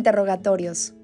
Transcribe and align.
Interrogatorios. 0.00 0.94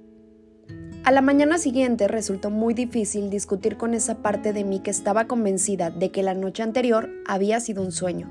A 1.04 1.12
la 1.12 1.20
mañana 1.20 1.58
siguiente 1.58 2.08
resultó 2.08 2.48
muy 2.48 2.72
difícil 2.72 3.28
discutir 3.28 3.76
con 3.76 3.92
esa 3.92 4.22
parte 4.22 4.54
de 4.54 4.64
mí 4.64 4.80
que 4.80 4.90
estaba 4.90 5.26
convencida 5.26 5.90
de 5.90 6.10
que 6.10 6.22
la 6.22 6.32
noche 6.32 6.62
anterior 6.62 7.10
había 7.26 7.60
sido 7.60 7.82
un 7.82 7.92
sueño. 7.92 8.26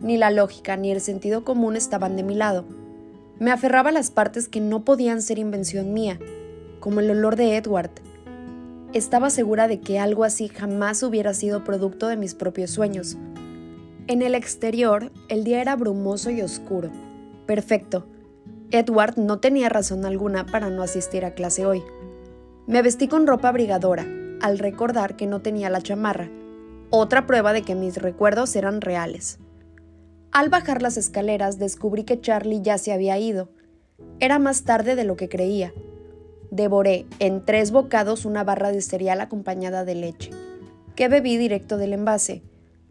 Ni 0.00 0.16
la 0.16 0.32
lógica 0.32 0.76
ni 0.76 0.90
el 0.90 1.00
sentido 1.00 1.44
común 1.44 1.76
estaban 1.76 2.16
de 2.16 2.24
mi 2.24 2.34
lado. 2.34 2.64
Me 3.38 3.52
aferraba 3.52 3.90
a 3.90 3.92
las 3.92 4.10
partes 4.10 4.48
que 4.48 4.60
no 4.60 4.84
podían 4.84 5.22
ser 5.22 5.38
invención 5.38 5.92
mía, 5.92 6.18
como 6.80 6.98
el 6.98 7.08
olor 7.12 7.36
de 7.36 7.56
Edward. 7.56 7.92
Estaba 8.92 9.30
segura 9.30 9.68
de 9.68 9.78
que 9.78 10.00
algo 10.00 10.24
así 10.24 10.48
jamás 10.48 11.04
hubiera 11.04 11.34
sido 11.34 11.62
producto 11.62 12.08
de 12.08 12.16
mis 12.16 12.34
propios 12.34 12.72
sueños. 12.72 13.16
En 14.08 14.22
el 14.22 14.34
exterior, 14.34 15.12
el 15.28 15.44
día 15.44 15.60
era 15.60 15.76
brumoso 15.76 16.30
y 16.30 16.42
oscuro. 16.42 16.90
Perfecto, 17.46 18.08
Edward 18.72 19.18
no 19.18 19.38
tenía 19.38 19.68
razón 19.68 20.06
alguna 20.06 20.46
para 20.46 20.70
no 20.70 20.82
asistir 20.82 21.26
a 21.26 21.34
clase 21.34 21.66
hoy. 21.66 21.82
Me 22.66 22.80
vestí 22.80 23.06
con 23.06 23.26
ropa 23.26 23.48
abrigadora, 23.48 24.06
al 24.40 24.58
recordar 24.58 25.14
que 25.14 25.26
no 25.26 25.42
tenía 25.42 25.68
la 25.68 25.82
chamarra, 25.82 26.30
otra 26.88 27.26
prueba 27.26 27.52
de 27.52 27.62
que 27.62 27.74
mis 27.74 27.98
recuerdos 27.98 28.56
eran 28.56 28.80
reales. 28.80 29.38
Al 30.32 30.48
bajar 30.48 30.80
las 30.80 30.96
escaleras 30.96 31.58
descubrí 31.58 32.04
que 32.04 32.20
Charlie 32.20 32.62
ya 32.62 32.78
se 32.78 32.92
había 32.92 33.18
ido. 33.18 33.50
Era 34.20 34.38
más 34.38 34.64
tarde 34.64 34.96
de 34.96 35.04
lo 35.04 35.16
que 35.16 35.28
creía. 35.28 35.74
Devoré 36.50 37.04
en 37.18 37.44
tres 37.44 37.72
bocados 37.72 38.24
una 38.24 38.42
barra 38.42 38.72
de 38.72 38.80
cereal 38.80 39.20
acompañada 39.20 39.84
de 39.84 39.94
leche, 39.94 40.30
que 40.96 41.08
bebí 41.08 41.36
directo 41.36 41.76
del 41.76 41.92
envase, 41.92 42.42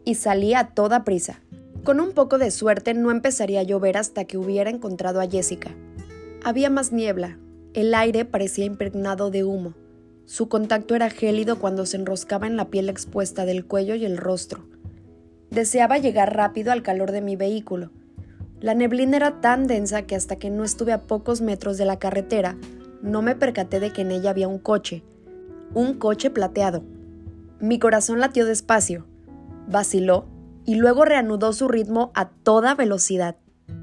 y 0.04 0.14
salí 0.14 0.54
a 0.54 0.68
toda 0.74 1.02
prisa. 1.02 1.40
Con 1.84 1.98
un 1.98 2.12
poco 2.12 2.38
de 2.38 2.52
suerte 2.52 2.94
no 2.94 3.10
empezaría 3.10 3.60
a 3.60 3.64
llover 3.64 3.96
hasta 3.96 4.24
que 4.24 4.38
hubiera 4.38 4.70
encontrado 4.70 5.20
a 5.20 5.26
Jessica. 5.26 5.74
Había 6.44 6.70
más 6.70 6.92
niebla, 6.92 7.38
el 7.74 7.92
aire 7.94 8.24
parecía 8.24 8.64
impregnado 8.64 9.32
de 9.32 9.42
humo. 9.42 9.74
Su 10.24 10.48
contacto 10.48 10.94
era 10.94 11.10
gélido 11.10 11.58
cuando 11.58 11.84
se 11.84 11.96
enroscaba 11.96 12.46
en 12.46 12.56
la 12.56 12.66
piel 12.66 12.88
expuesta 12.88 13.44
del 13.44 13.66
cuello 13.66 13.96
y 13.96 14.04
el 14.04 14.16
rostro. 14.16 14.64
Deseaba 15.50 15.98
llegar 15.98 16.36
rápido 16.36 16.70
al 16.70 16.82
calor 16.82 17.10
de 17.10 17.20
mi 17.20 17.34
vehículo. 17.34 17.90
La 18.60 18.74
neblina 18.74 19.16
era 19.16 19.40
tan 19.40 19.66
densa 19.66 20.02
que 20.02 20.14
hasta 20.14 20.36
que 20.36 20.50
no 20.50 20.62
estuve 20.62 20.92
a 20.92 21.02
pocos 21.02 21.40
metros 21.40 21.78
de 21.78 21.84
la 21.84 21.98
carretera, 21.98 22.56
no 23.02 23.22
me 23.22 23.34
percaté 23.34 23.80
de 23.80 23.92
que 23.92 24.02
en 24.02 24.12
ella 24.12 24.30
había 24.30 24.46
un 24.46 24.60
coche. 24.60 25.02
Un 25.74 25.94
coche 25.94 26.30
plateado. 26.30 26.84
Mi 27.58 27.80
corazón 27.80 28.20
latió 28.20 28.46
despacio. 28.46 29.04
Vaciló 29.66 30.26
y 30.64 30.76
luego 30.76 31.04
reanudó 31.04 31.52
su 31.52 31.68
ritmo 31.68 32.10
a 32.14 32.28
toda 32.28 32.74
velocidad. 32.74 33.36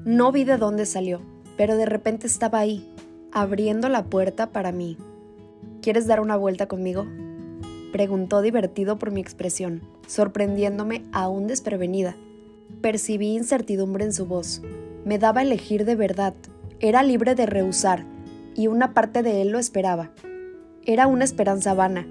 No 0.04 0.32
vi 0.32 0.44
de 0.44 0.56
dónde 0.56 0.86
salió, 0.86 1.20
pero 1.56 1.76
de 1.76 1.86
repente 1.86 2.26
estaba 2.26 2.58
ahí, 2.58 2.88
abriendo 3.32 3.88
la 3.88 4.04
puerta 4.04 4.48
para 4.48 4.72
mí. 4.72 4.96
¿Quieres 5.82 6.06
dar 6.06 6.20
una 6.20 6.36
vuelta 6.36 6.68
conmigo? 6.68 7.06
Preguntó 7.92 8.40
divertido 8.40 8.98
por 8.98 9.10
mi 9.10 9.20
expresión, 9.20 9.82
sorprendiéndome 10.06 11.04
aún 11.12 11.46
desprevenida. 11.46 12.16
Percibí 12.80 13.34
incertidumbre 13.34 14.04
en 14.04 14.12
su 14.12 14.26
voz. 14.26 14.62
Me 15.04 15.18
daba 15.18 15.40
a 15.40 15.42
elegir 15.42 15.84
de 15.84 15.96
verdad. 15.96 16.34
Era 16.78 17.02
libre 17.02 17.34
de 17.34 17.46
rehusar, 17.46 18.04
y 18.54 18.68
una 18.68 18.94
parte 18.94 19.22
de 19.22 19.42
él 19.42 19.50
lo 19.50 19.58
esperaba. 19.58 20.12
Era 20.84 21.06
una 21.06 21.24
esperanza 21.24 21.74
vana. 21.74 22.06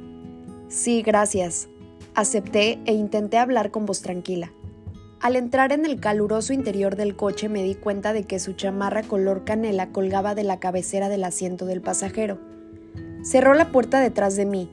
Sí, 0.68 1.02
gracias. 1.02 1.70
Acepté 2.14 2.80
e 2.86 2.94
intenté 2.94 3.38
hablar 3.38 3.72
con 3.72 3.86
voz 3.86 4.02
tranquila. 4.02 4.52
Al 5.22 5.36
entrar 5.36 5.74
en 5.74 5.86
el 5.86 6.00
caluroso 6.00 6.54
interior 6.54 6.96
del 6.96 7.18
coche 7.18 7.50
me 7.50 7.62
di 7.62 7.76
cuenta 7.76 8.14
de 8.14 8.24
que 8.24 8.40
su 8.40 8.54
chamarra 8.54 9.04
color 9.04 9.44
canela 9.44 9.90
colgaba 9.90 10.34
de 10.34 10.46
la 10.46 10.62
cabecera 10.62 11.10
del 11.10 11.26
asiento 11.26 11.66
del 11.66 11.82
pasajero. 11.82 12.40
Cerró 13.24 13.54
la 13.54 13.70
puerta 13.70 14.00
detrás 14.00 14.38
de 14.38 14.46
mí, 14.46 14.70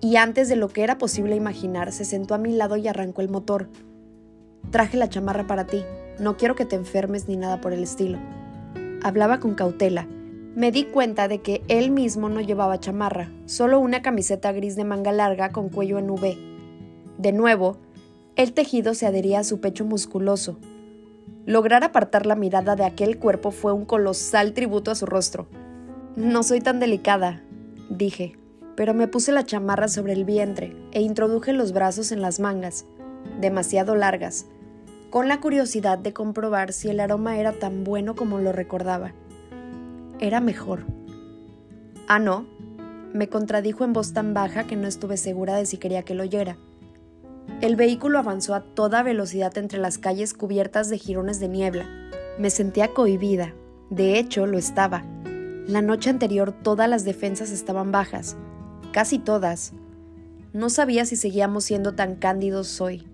y 0.00 0.16
antes 0.16 0.50
de 0.50 0.56
lo 0.56 0.68
que 0.68 0.82
era 0.82 0.98
posible 0.98 1.36
imaginar, 1.36 1.90
se 1.92 2.04
sentó 2.04 2.34
a 2.34 2.38
mi 2.38 2.52
lado 2.52 2.76
y 2.76 2.86
arrancó 2.86 3.22
el 3.22 3.30
motor. 3.30 3.70
Traje 4.70 4.98
la 4.98 5.08
chamarra 5.08 5.46
para 5.46 5.66
ti, 5.66 5.82
no 6.20 6.36
quiero 6.36 6.54
que 6.54 6.66
te 6.66 6.76
enfermes 6.76 7.26
ni 7.26 7.38
nada 7.38 7.62
por 7.62 7.72
el 7.72 7.82
estilo. 7.82 8.18
Hablaba 9.02 9.40
con 9.40 9.54
cautela. 9.54 10.06
Me 10.54 10.70
di 10.70 10.84
cuenta 10.84 11.28
de 11.28 11.40
que 11.40 11.62
él 11.68 11.90
mismo 11.90 12.28
no 12.28 12.42
llevaba 12.42 12.78
chamarra, 12.78 13.30
solo 13.46 13.80
una 13.80 14.02
camiseta 14.02 14.52
gris 14.52 14.76
de 14.76 14.84
manga 14.84 15.12
larga 15.12 15.50
con 15.50 15.70
cuello 15.70 15.98
en 15.98 16.10
V. 16.10 16.36
De 17.16 17.32
nuevo, 17.32 17.78
el 18.38 18.52
tejido 18.52 18.94
se 18.94 19.04
adhería 19.04 19.40
a 19.40 19.44
su 19.44 19.60
pecho 19.60 19.84
musculoso. 19.84 20.60
Lograr 21.44 21.82
apartar 21.82 22.24
la 22.24 22.36
mirada 22.36 22.76
de 22.76 22.84
aquel 22.84 23.18
cuerpo 23.18 23.50
fue 23.50 23.72
un 23.72 23.84
colosal 23.84 24.52
tributo 24.52 24.92
a 24.92 24.94
su 24.94 25.06
rostro. 25.06 25.48
No 26.14 26.44
soy 26.44 26.60
tan 26.60 26.78
delicada, 26.78 27.42
dije, 27.90 28.38
pero 28.76 28.94
me 28.94 29.08
puse 29.08 29.32
la 29.32 29.44
chamarra 29.44 29.88
sobre 29.88 30.12
el 30.12 30.24
vientre 30.24 30.76
e 30.92 31.02
introduje 31.02 31.52
los 31.52 31.72
brazos 31.72 32.12
en 32.12 32.22
las 32.22 32.38
mangas, 32.38 32.86
demasiado 33.40 33.96
largas, 33.96 34.46
con 35.10 35.26
la 35.26 35.40
curiosidad 35.40 35.98
de 35.98 36.12
comprobar 36.12 36.72
si 36.72 36.90
el 36.90 37.00
aroma 37.00 37.38
era 37.38 37.50
tan 37.50 37.82
bueno 37.82 38.14
como 38.14 38.38
lo 38.38 38.52
recordaba. 38.52 39.14
Era 40.20 40.38
mejor. 40.38 40.86
Ah, 42.06 42.20
no, 42.20 42.46
me 43.12 43.28
contradijo 43.28 43.82
en 43.82 43.92
voz 43.92 44.12
tan 44.12 44.32
baja 44.32 44.62
que 44.62 44.76
no 44.76 44.86
estuve 44.86 45.16
segura 45.16 45.56
de 45.56 45.66
si 45.66 45.76
quería 45.76 46.04
que 46.04 46.14
lo 46.14 46.22
oyera. 46.22 46.56
El 47.60 47.74
vehículo 47.74 48.20
avanzó 48.20 48.54
a 48.54 48.60
toda 48.60 49.02
velocidad 49.02 49.58
entre 49.58 49.80
las 49.80 49.98
calles 49.98 50.32
cubiertas 50.32 50.88
de 50.88 50.98
jirones 50.98 51.40
de 51.40 51.48
niebla. 51.48 51.86
Me 52.38 52.50
sentía 52.50 52.94
cohibida. 52.94 53.52
De 53.90 54.16
hecho, 54.16 54.46
lo 54.46 54.58
estaba. 54.58 55.04
La 55.66 55.82
noche 55.82 56.08
anterior 56.08 56.52
todas 56.52 56.88
las 56.88 57.04
defensas 57.04 57.50
estaban 57.50 57.90
bajas. 57.90 58.36
Casi 58.92 59.18
todas. 59.18 59.72
No 60.52 60.70
sabía 60.70 61.04
si 61.04 61.16
seguíamos 61.16 61.64
siendo 61.64 61.96
tan 61.96 62.14
cándidos 62.14 62.80
hoy. 62.80 63.08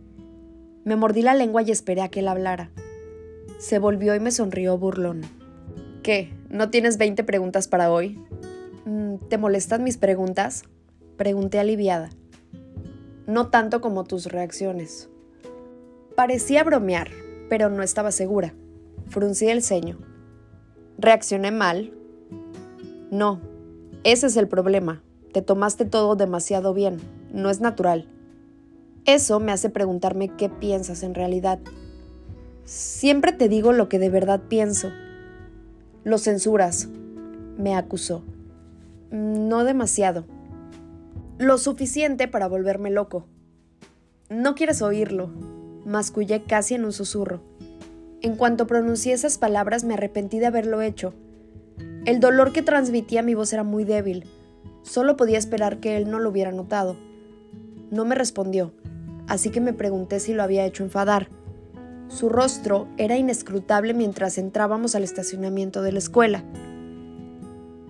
Me 0.84 0.96
mordí 0.96 1.22
la 1.22 1.34
lengua 1.34 1.62
y 1.62 1.70
esperé 1.70 2.02
a 2.02 2.08
que 2.08 2.20
él 2.20 2.28
hablara. 2.28 2.70
Se 3.58 3.78
volvió 3.78 4.14
y 4.14 4.20
me 4.20 4.30
sonrió 4.30 4.76
burlón. 4.76 5.22
¿Qué? 6.02 6.34
¿No 6.50 6.68
tienes 6.68 6.98
20 6.98 7.24
preguntas 7.24 7.66
para 7.66 7.90
hoy? 7.90 8.20
Mm, 8.84 9.16
¿Te 9.30 9.38
molestan 9.38 9.82
mis 9.84 9.96
preguntas? 9.96 10.64
Pregunté 11.16 11.58
aliviada 11.58 12.10
no 13.26 13.48
tanto 13.48 13.80
como 13.80 14.04
tus 14.04 14.26
reacciones. 14.26 15.08
Parecía 16.16 16.64
bromear, 16.64 17.10
pero 17.48 17.70
no 17.70 17.82
estaba 17.82 18.12
segura. 18.12 18.54
Fruncí 19.08 19.48
el 19.48 19.62
ceño. 19.62 19.98
¿Reaccioné 20.98 21.50
mal? 21.50 21.92
No, 23.10 23.40
ese 24.04 24.26
es 24.26 24.36
el 24.36 24.48
problema. 24.48 25.02
Te 25.32 25.42
tomaste 25.42 25.84
todo 25.84 26.14
demasiado 26.14 26.74
bien, 26.74 27.00
no 27.32 27.50
es 27.50 27.60
natural. 27.60 28.08
Eso 29.04 29.40
me 29.40 29.52
hace 29.52 29.68
preguntarme 29.68 30.28
qué 30.28 30.48
piensas 30.48 31.02
en 31.02 31.14
realidad. 31.14 31.58
Siempre 32.64 33.32
te 33.32 33.48
digo 33.48 33.72
lo 33.72 33.88
que 33.88 33.98
de 33.98 34.08
verdad 34.08 34.40
pienso. 34.48 34.90
Lo 36.04 36.18
censuras, 36.18 36.88
me 37.58 37.74
acusó. 37.74 38.22
No 39.10 39.64
demasiado. 39.64 40.24
Lo 41.38 41.58
suficiente 41.58 42.28
para 42.28 42.46
volverme 42.46 42.90
loco. 42.90 43.26
No 44.30 44.54
quieres 44.54 44.82
oírlo, 44.82 45.30
mascullé 45.84 46.44
casi 46.44 46.74
en 46.74 46.84
un 46.84 46.92
susurro. 46.92 47.40
En 48.22 48.36
cuanto 48.36 48.68
pronuncié 48.68 49.14
esas 49.14 49.36
palabras 49.36 49.82
me 49.82 49.94
arrepentí 49.94 50.38
de 50.38 50.46
haberlo 50.46 50.80
hecho. 50.80 51.12
El 52.04 52.20
dolor 52.20 52.52
que 52.52 52.62
transmitía 52.62 53.24
mi 53.24 53.34
voz 53.34 53.52
era 53.52 53.64
muy 53.64 53.82
débil. 53.82 54.26
Solo 54.82 55.16
podía 55.16 55.38
esperar 55.38 55.80
que 55.80 55.96
él 55.96 56.08
no 56.08 56.20
lo 56.20 56.30
hubiera 56.30 56.52
notado. 56.52 56.96
No 57.90 58.04
me 58.04 58.14
respondió, 58.14 58.72
así 59.26 59.50
que 59.50 59.60
me 59.60 59.72
pregunté 59.72 60.20
si 60.20 60.34
lo 60.34 60.44
había 60.44 60.64
hecho 60.64 60.84
enfadar. 60.84 61.30
Su 62.06 62.28
rostro 62.28 62.86
era 62.96 63.16
inescrutable 63.16 63.92
mientras 63.92 64.38
entrábamos 64.38 64.94
al 64.94 65.02
estacionamiento 65.02 65.82
de 65.82 65.90
la 65.90 65.98
escuela. 65.98 66.44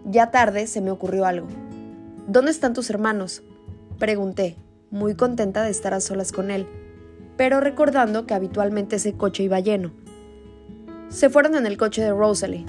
Ya 0.07 0.31
tarde 0.31 0.67
se 0.67 0.81
me 0.81 0.91
ocurrió 0.91 1.27
algo. 1.27 1.49
¿Dónde 2.27 2.53
están 2.53 2.73
tus 2.73 2.89
hermanos? 2.89 3.43
Pregunté, 3.99 4.57
muy 4.91 5.15
contenta 5.15 5.63
de 5.63 5.71
estar 5.71 5.93
a 5.93 6.01
solas 6.01 6.33
con 6.33 6.51
él, 6.51 6.67
pero 7.37 7.61
recordando 7.61 8.25
que 8.25 8.33
habitualmente 8.33 8.97
ese 8.97 9.13
coche 9.13 9.43
iba 9.43 9.61
lleno. 9.61 9.93
Se 11.11 11.29
fueron 11.29 11.55
en 11.55 11.67
el 11.67 11.77
coche 11.77 12.01
de 12.01 12.13
Rosalie. 12.13 12.65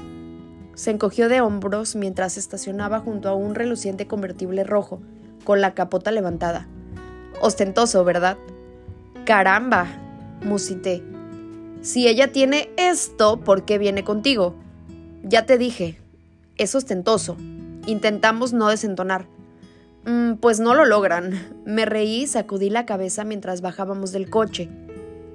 Se 0.74 0.92
encogió 0.92 1.30
de 1.30 1.40
hombros 1.40 1.96
mientras 1.96 2.36
estacionaba 2.36 3.00
junto 3.00 3.30
a 3.30 3.34
un 3.34 3.56
reluciente 3.56 4.08
convertible 4.08 4.66
rojo, 4.66 5.02
con 5.46 5.62
la 5.62 5.74
capota 5.74 6.12
levantada. 6.12 6.68
Ostentoso, 7.40 8.04
¿verdad? 8.04 8.38
Caramba, 9.26 9.88
musité. 10.44 11.02
Si 11.82 12.10
ella 12.10 12.34
tiene 12.34 12.70
esto, 12.76 13.40
¿por 13.40 13.64
qué 13.64 13.78
viene 13.78 14.04
contigo? 14.04 14.54
Ya 15.24 15.46
te 15.46 15.58
dije, 15.58 15.98
es 16.58 16.76
ostentoso. 16.76 17.38
Intentamos 17.88 18.52
no 18.52 18.68
desentonar. 18.68 19.34
Mm, 20.06 20.36
pues 20.36 20.60
no 20.60 20.76
lo 20.76 20.86
logran. 20.86 21.34
Me 21.66 21.86
reí 21.86 22.24
y 22.24 22.28
sacudí 22.28 22.70
la 22.70 22.86
cabeza 22.86 23.24
mientras 23.24 23.62
bajábamos 23.62 24.12
del 24.12 24.30
coche. 24.30 24.70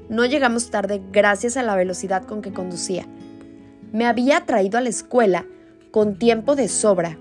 No 0.09 0.25
llegamos 0.25 0.71
tarde 0.71 1.01
gracias 1.13 1.57
a 1.57 1.63
la 1.63 1.77
velocidad 1.77 2.25
con 2.25 2.43
que 2.43 2.53
conducía. 2.53 3.07
Me 3.93 4.07
había 4.07 4.47
traído 4.47 4.79
a 4.79 4.81
la 4.81 4.89
escuela 4.89 5.47
con 5.91 6.19
tiempo 6.19 6.55
de 6.55 6.69
sobra. 6.69 7.19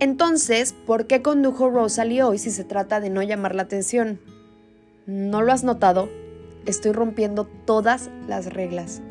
Entonces, 0.00 0.72
¿por 0.86 1.06
qué 1.06 1.22
condujo 1.22 1.70
Rosalie 1.70 2.22
hoy 2.22 2.38
si 2.38 2.50
se 2.50 2.64
trata 2.64 3.00
de 3.00 3.10
no 3.10 3.22
llamar 3.22 3.54
la 3.54 3.62
atención? 3.62 4.20
¿No 5.06 5.42
lo 5.42 5.52
has 5.52 5.64
notado? 5.64 6.08
Estoy 6.66 6.92
rompiendo 6.92 7.44
todas 7.64 8.10
las 8.28 8.52
reglas. 8.52 9.02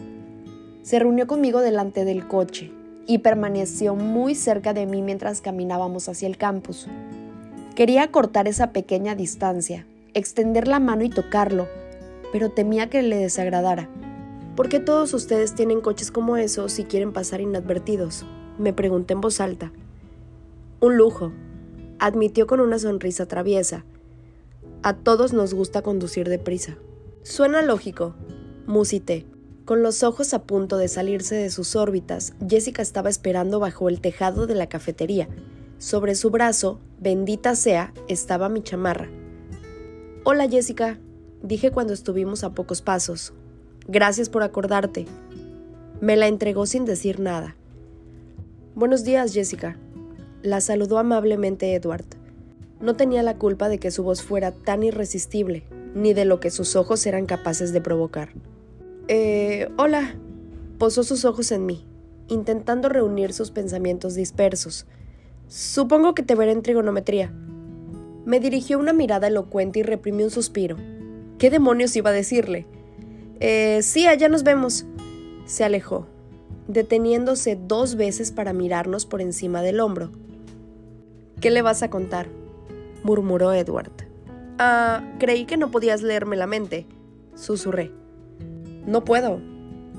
Se 0.81 0.97
reunió 0.99 1.27
conmigo 1.27 1.61
delante 1.61 2.05
del 2.05 2.27
coche 2.27 2.71
y 3.05 3.19
permaneció 3.19 3.95
muy 3.95 4.35
cerca 4.35 4.73
de 4.73 4.85
mí 4.85 5.01
mientras 5.01 5.41
caminábamos 5.41 6.07
hacia 6.07 6.27
el 6.27 6.37
campus. 6.37 6.87
Quería 7.77 8.09
cortar 8.09 8.47
esa 8.47 8.71
pequeña 8.73 9.13
distancia, 9.13 9.85
extender 10.15 10.67
la 10.67 10.79
mano 10.79 11.03
y 11.03 11.11
tocarlo, 11.11 11.67
pero 12.31 12.49
temía 12.49 12.89
que 12.89 13.03
le 13.03 13.17
desagradara. 13.17 13.87
¿Por 14.55 14.67
qué 14.67 14.79
todos 14.79 15.13
ustedes 15.13 15.53
tienen 15.53 15.81
coches 15.81 16.09
como 16.09 16.37
esos 16.37 16.71
si 16.71 16.85
quieren 16.85 17.13
pasar 17.13 17.39
inadvertidos? 17.39 18.25
Me 18.57 18.73
pregunté 18.73 19.13
en 19.13 19.21
voz 19.21 19.39
alta. 19.39 19.71
Un 20.79 20.97
lujo, 20.97 21.33
admitió 21.99 22.47
con 22.47 22.61
una 22.61 22.79
sonrisa 22.79 23.27
traviesa. 23.27 23.85
A 24.81 24.95
todos 24.95 25.31
nos 25.31 25.53
gusta 25.53 25.83
conducir 25.83 26.29
deprisa. 26.29 26.79
Suena 27.21 27.61
lógico, 27.61 28.15
musité. 28.65 29.27
Con 29.65 29.83
los 29.83 30.01
ojos 30.01 30.33
a 30.33 30.41
punto 30.41 30.77
de 30.77 30.87
salirse 30.87 31.35
de 31.35 31.51
sus 31.51 31.75
órbitas, 31.75 32.33
Jessica 32.49 32.81
estaba 32.81 33.11
esperando 33.11 33.59
bajo 33.59 33.87
el 33.87 34.01
tejado 34.01 34.47
de 34.47 34.55
la 34.55 34.65
cafetería. 34.65 35.29
Sobre 35.77 36.15
su 36.15 36.31
brazo, 36.31 36.79
bendita 36.99 37.55
sea, 37.55 37.93
estaba 38.07 38.49
mi 38.49 38.61
chamarra. 38.61 39.09
Hola 40.23 40.49
Jessica, 40.49 40.99
dije 41.43 41.71
cuando 41.71 41.93
estuvimos 41.93 42.43
a 42.43 42.51
pocos 42.51 42.81
pasos. 42.81 43.33
Gracias 43.87 44.29
por 44.29 44.43
acordarte. 44.43 45.05
Me 46.01 46.15
la 46.15 46.27
entregó 46.27 46.65
sin 46.65 46.85
decir 46.85 47.19
nada. 47.19 47.55
Buenos 48.75 49.03
días, 49.03 49.33
Jessica. 49.33 49.77
La 50.43 50.61
saludó 50.61 50.97
amablemente 50.97 51.73
Edward. 51.73 52.05
No 52.79 52.95
tenía 52.95 53.23
la 53.23 53.37
culpa 53.37 53.69
de 53.69 53.79
que 53.79 53.91
su 53.91 54.03
voz 54.03 54.21
fuera 54.21 54.51
tan 54.51 54.83
irresistible, 54.83 55.63
ni 55.95 56.13
de 56.13 56.25
lo 56.25 56.39
que 56.39 56.51
sus 56.51 56.75
ojos 56.75 57.05
eran 57.07 57.25
capaces 57.25 57.73
de 57.73 57.81
provocar. 57.81 58.29
Eh, 59.07 59.69
hola. 59.77 60.15
Posó 60.77 61.03
sus 61.03 61.25
ojos 61.25 61.51
en 61.51 61.65
mí, 61.65 61.87
intentando 62.27 62.87
reunir 62.87 63.33
sus 63.33 63.49
pensamientos 63.49 64.13
dispersos. 64.13 64.85
Supongo 65.47 66.13
que 66.13 66.23
te 66.23 66.35
veré 66.35 66.51
en 66.51 66.61
trigonometría. 66.61 67.31
Me 68.25 68.39
dirigió 68.39 68.79
una 68.79 68.91
mirada 68.91 69.27
elocuente 69.27 69.79
y 69.79 69.83
reprimió 69.83 70.25
un 70.25 70.31
suspiro. 70.31 70.75
¿Qué 71.37 71.49
demonios 71.49 71.95
iba 71.95 72.09
a 72.09 72.13
decirle? 72.13 72.65
Eh, 73.39 73.79
sí, 73.81 74.07
allá 74.07 74.27
nos 74.27 74.43
vemos. 74.43 74.85
Se 75.45 75.63
alejó, 75.63 76.07
deteniéndose 76.67 77.57
dos 77.67 77.95
veces 77.95 78.31
para 78.31 78.51
mirarnos 78.51 79.05
por 79.05 79.21
encima 79.21 79.61
del 79.61 79.79
hombro. 79.79 80.11
¿Qué 81.39 81.51
le 81.51 81.61
vas 81.61 81.83
a 81.83 81.89
contar? 81.89 82.27
murmuró 83.03 83.53
Edward. 83.53 83.91
Ah, 84.59 85.03
creí 85.19 85.45
que 85.45 85.55
no 85.55 85.71
podías 85.71 86.01
leerme 86.01 86.35
la 86.35 86.47
mente, 86.47 86.87
susurré. 87.35 87.91
No 88.85 89.05
puedo, 89.05 89.39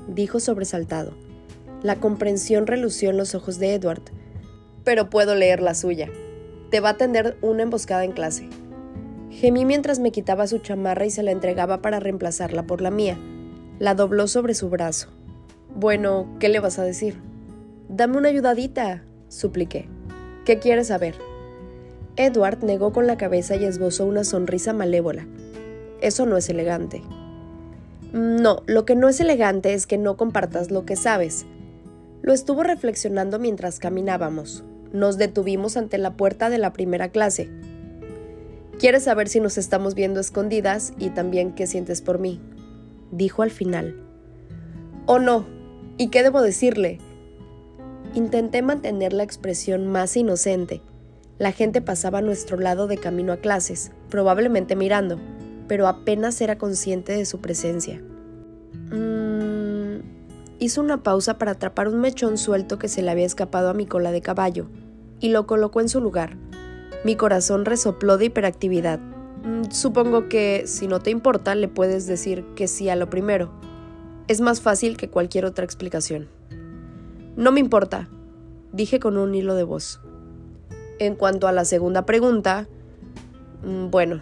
dijo 0.07 0.39
sobresaltado. 0.39 1.13
La 1.81 1.95
comprensión 1.95 2.67
relució 2.67 3.09
en 3.09 3.17
los 3.17 3.33
ojos 3.35 3.57
de 3.57 3.73
Edward, 3.73 4.03
pero 4.89 5.07
puedo 5.07 5.35
leer 5.35 5.61
la 5.61 5.75
suya. 5.75 6.09
Te 6.71 6.79
va 6.79 6.89
a 6.89 6.97
tender 6.97 7.37
una 7.43 7.61
emboscada 7.61 8.03
en 8.05 8.11
clase. 8.11 8.49
Gemí 9.29 9.63
mientras 9.63 9.99
me 9.99 10.09
quitaba 10.11 10.47
su 10.47 10.57
chamarra 10.57 11.05
y 11.05 11.11
se 11.11 11.21
la 11.21 11.29
entregaba 11.29 11.83
para 11.83 11.99
reemplazarla 11.99 12.63
por 12.63 12.81
la 12.81 12.89
mía. 12.89 13.15
La 13.77 13.93
dobló 13.93 14.25
sobre 14.25 14.55
su 14.55 14.67
brazo. 14.67 15.09
Bueno, 15.75 16.27
¿qué 16.39 16.49
le 16.49 16.59
vas 16.59 16.79
a 16.79 16.83
decir? 16.83 17.21
Dame 17.87 18.17
una 18.17 18.29
ayudadita, 18.29 19.03
supliqué. 19.27 19.87
¿Qué 20.43 20.57
quieres 20.57 20.87
saber? 20.87 21.13
Edward 22.15 22.63
negó 22.63 22.91
con 22.91 23.05
la 23.05 23.15
cabeza 23.15 23.55
y 23.57 23.65
esbozó 23.65 24.07
una 24.07 24.23
sonrisa 24.23 24.73
malévola. 24.73 25.27
Eso 26.01 26.25
no 26.25 26.35
es 26.35 26.49
elegante. 26.49 27.03
No, 28.11 28.63
lo 28.65 28.85
que 28.85 28.95
no 28.95 29.07
es 29.07 29.19
elegante 29.19 29.75
es 29.75 29.85
que 29.85 29.99
no 29.99 30.17
compartas 30.17 30.71
lo 30.71 30.83
que 30.85 30.95
sabes. 30.95 31.45
Lo 32.23 32.33
estuvo 32.33 32.63
reflexionando 32.63 33.37
mientras 33.37 33.77
caminábamos. 33.77 34.63
Nos 34.91 35.17
detuvimos 35.17 35.77
ante 35.77 35.97
la 35.97 36.13
puerta 36.13 36.49
de 36.49 36.57
la 36.57 36.73
primera 36.73 37.09
clase. 37.09 37.49
¿Quieres 38.79 39.03
saber 39.03 39.27
si 39.27 39.39
nos 39.39 39.57
estamos 39.57 39.93
viendo 39.93 40.19
escondidas 40.19 40.93
y 40.97 41.09
también 41.09 41.53
qué 41.53 41.67
sientes 41.67 42.01
por 42.01 42.17
mí? 42.17 42.39
Dijo 43.11 43.43
al 43.43 43.51
final. 43.51 43.95
Oh 45.05 45.19
no, 45.19 45.45
¿y 45.97 46.09
qué 46.09 46.23
debo 46.23 46.41
decirle? 46.41 46.99
Intenté 48.13 48.61
mantener 48.61 49.13
la 49.13 49.23
expresión 49.23 49.87
más 49.87 50.15
inocente. 50.15 50.81
La 51.37 51.51
gente 51.51 51.81
pasaba 51.81 52.19
a 52.19 52.21
nuestro 52.21 52.57
lado 52.57 52.87
de 52.87 52.97
camino 52.97 53.33
a 53.33 53.37
clases, 53.37 53.91
probablemente 54.09 54.75
mirando, 54.75 55.19
pero 55.67 55.87
apenas 55.87 56.39
era 56.41 56.57
consciente 56.57 57.13
de 57.13 57.25
su 57.25 57.39
presencia. 57.39 58.01
Hizo 60.61 60.81
una 60.81 61.03
pausa 61.03 61.37
para 61.37 61.51
atrapar 61.51 61.87
un 61.87 62.01
mechón 62.01 62.37
suelto 62.37 62.77
que 62.77 62.89
se 62.89 63.01
le 63.01 63.09
había 63.09 63.25
escapado 63.25 63.69
a 63.69 63.73
mi 63.73 63.85
cola 63.85 64.11
de 64.11 64.21
caballo 64.21 64.67
y 65.21 65.29
lo 65.29 65.47
colocó 65.47 65.79
en 65.79 65.87
su 65.87 66.01
lugar. 66.01 66.35
Mi 67.05 67.15
corazón 67.15 67.63
resopló 67.63 68.17
de 68.17 68.25
hiperactividad. 68.25 68.99
Mm, 68.99 69.71
supongo 69.71 70.27
que, 70.27 70.63
si 70.65 70.87
no 70.87 70.99
te 70.99 71.11
importa, 71.11 71.55
le 71.55 71.69
puedes 71.69 72.07
decir 72.07 72.43
que 72.55 72.67
sí 72.67 72.89
a 72.89 72.97
lo 72.97 73.09
primero. 73.09 73.51
Es 74.27 74.41
más 74.41 74.59
fácil 74.59 74.97
que 74.97 75.09
cualquier 75.09 75.45
otra 75.45 75.63
explicación. 75.63 76.27
No 77.37 77.53
me 77.53 77.61
importa, 77.61 78.09
dije 78.73 78.99
con 78.99 79.17
un 79.17 79.33
hilo 79.33 79.55
de 79.55 79.63
voz. 79.63 80.01
En 80.99 81.15
cuanto 81.15 81.47
a 81.47 81.53
la 81.53 81.63
segunda 81.63 82.05
pregunta, 82.05 82.67
mm, 83.63 83.89
bueno, 83.91 84.19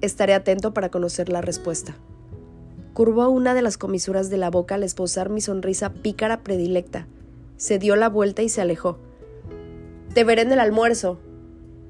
estaré 0.00 0.32
atento 0.32 0.72
para 0.72 0.88
conocer 0.88 1.28
la 1.28 1.42
respuesta. 1.42 1.96
Curvó 2.96 3.28
una 3.28 3.52
de 3.52 3.60
las 3.60 3.76
comisuras 3.76 4.30
de 4.30 4.38
la 4.38 4.48
boca 4.48 4.76
al 4.76 4.82
esposar 4.82 5.28
mi 5.28 5.42
sonrisa 5.42 5.92
pícara 5.92 6.42
predilecta. 6.42 7.06
Se 7.58 7.78
dio 7.78 7.94
la 7.94 8.08
vuelta 8.08 8.40
y 8.40 8.48
se 8.48 8.62
alejó. 8.62 8.96
Te 10.14 10.24
veré 10.24 10.40
en 10.40 10.52
el 10.52 10.60
almuerzo, 10.60 11.18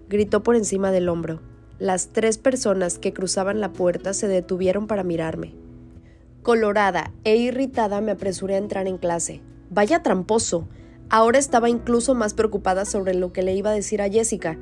gritó 0.08 0.42
por 0.42 0.56
encima 0.56 0.90
del 0.90 1.08
hombro. 1.08 1.42
Las 1.78 2.08
tres 2.08 2.38
personas 2.38 2.98
que 2.98 3.12
cruzaban 3.12 3.60
la 3.60 3.72
puerta 3.72 4.14
se 4.14 4.26
detuvieron 4.26 4.88
para 4.88 5.04
mirarme. 5.04 5.54
Colorada 6.42 7.12
e 7.22 7.36
irritada 7.36 8.00
me 8.00 8.10
apresuré 8.10 8.56
a 8.56 8.58
entrar 8.58 8.88
en 8.88 8.98
clase. 8.98 9.42
Vaya 9.70 10.02
tramposo. 10.02 10.66
Ahora 11.08 11.38
estaba 11.38 11.70
incluso 11.70 12.16
más 12.16 12.34
preocupada 12.34 12.84
sobre 12.84 13.14
lo 13.14 13.32
que 13.32 13.44
le 13.44 13.54
iba 13.54 13.70
a 13.70 13.74
decir 13.74 14.02
a 14.02 14.10
Jessica. 14.10 14.58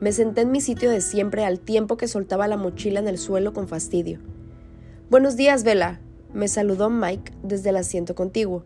Me 0.00 0.10
senté 0.10 0.40
en 0.40 0.50
mi 0.50 0.60
sitio 0.60 0.90
de 0.90 1.00
siempre 1.00 1.44
al 1.44 1.60
tiempo 1.60 1.96
que 1.96 2.08
soltaba 2.08 2.48
la 2.48 2.56
mochila 2.56 2.98
en 2.98 3.06
el 3.06 3.18
suelo 3.18 3.52
con 3.52 3.68
fastidio. 3.68 4.18
Buenos 5.08 5.36
días, 5.36 5.62
Vela, 5.62 6.00
me 6.34 6.48
saludó 6.48 6.90
Mike 6.90 7.32
desde 7.44 7.70
el 7.70 7.76
asiento 7.76 8.16
contiguo. 8.16 8.64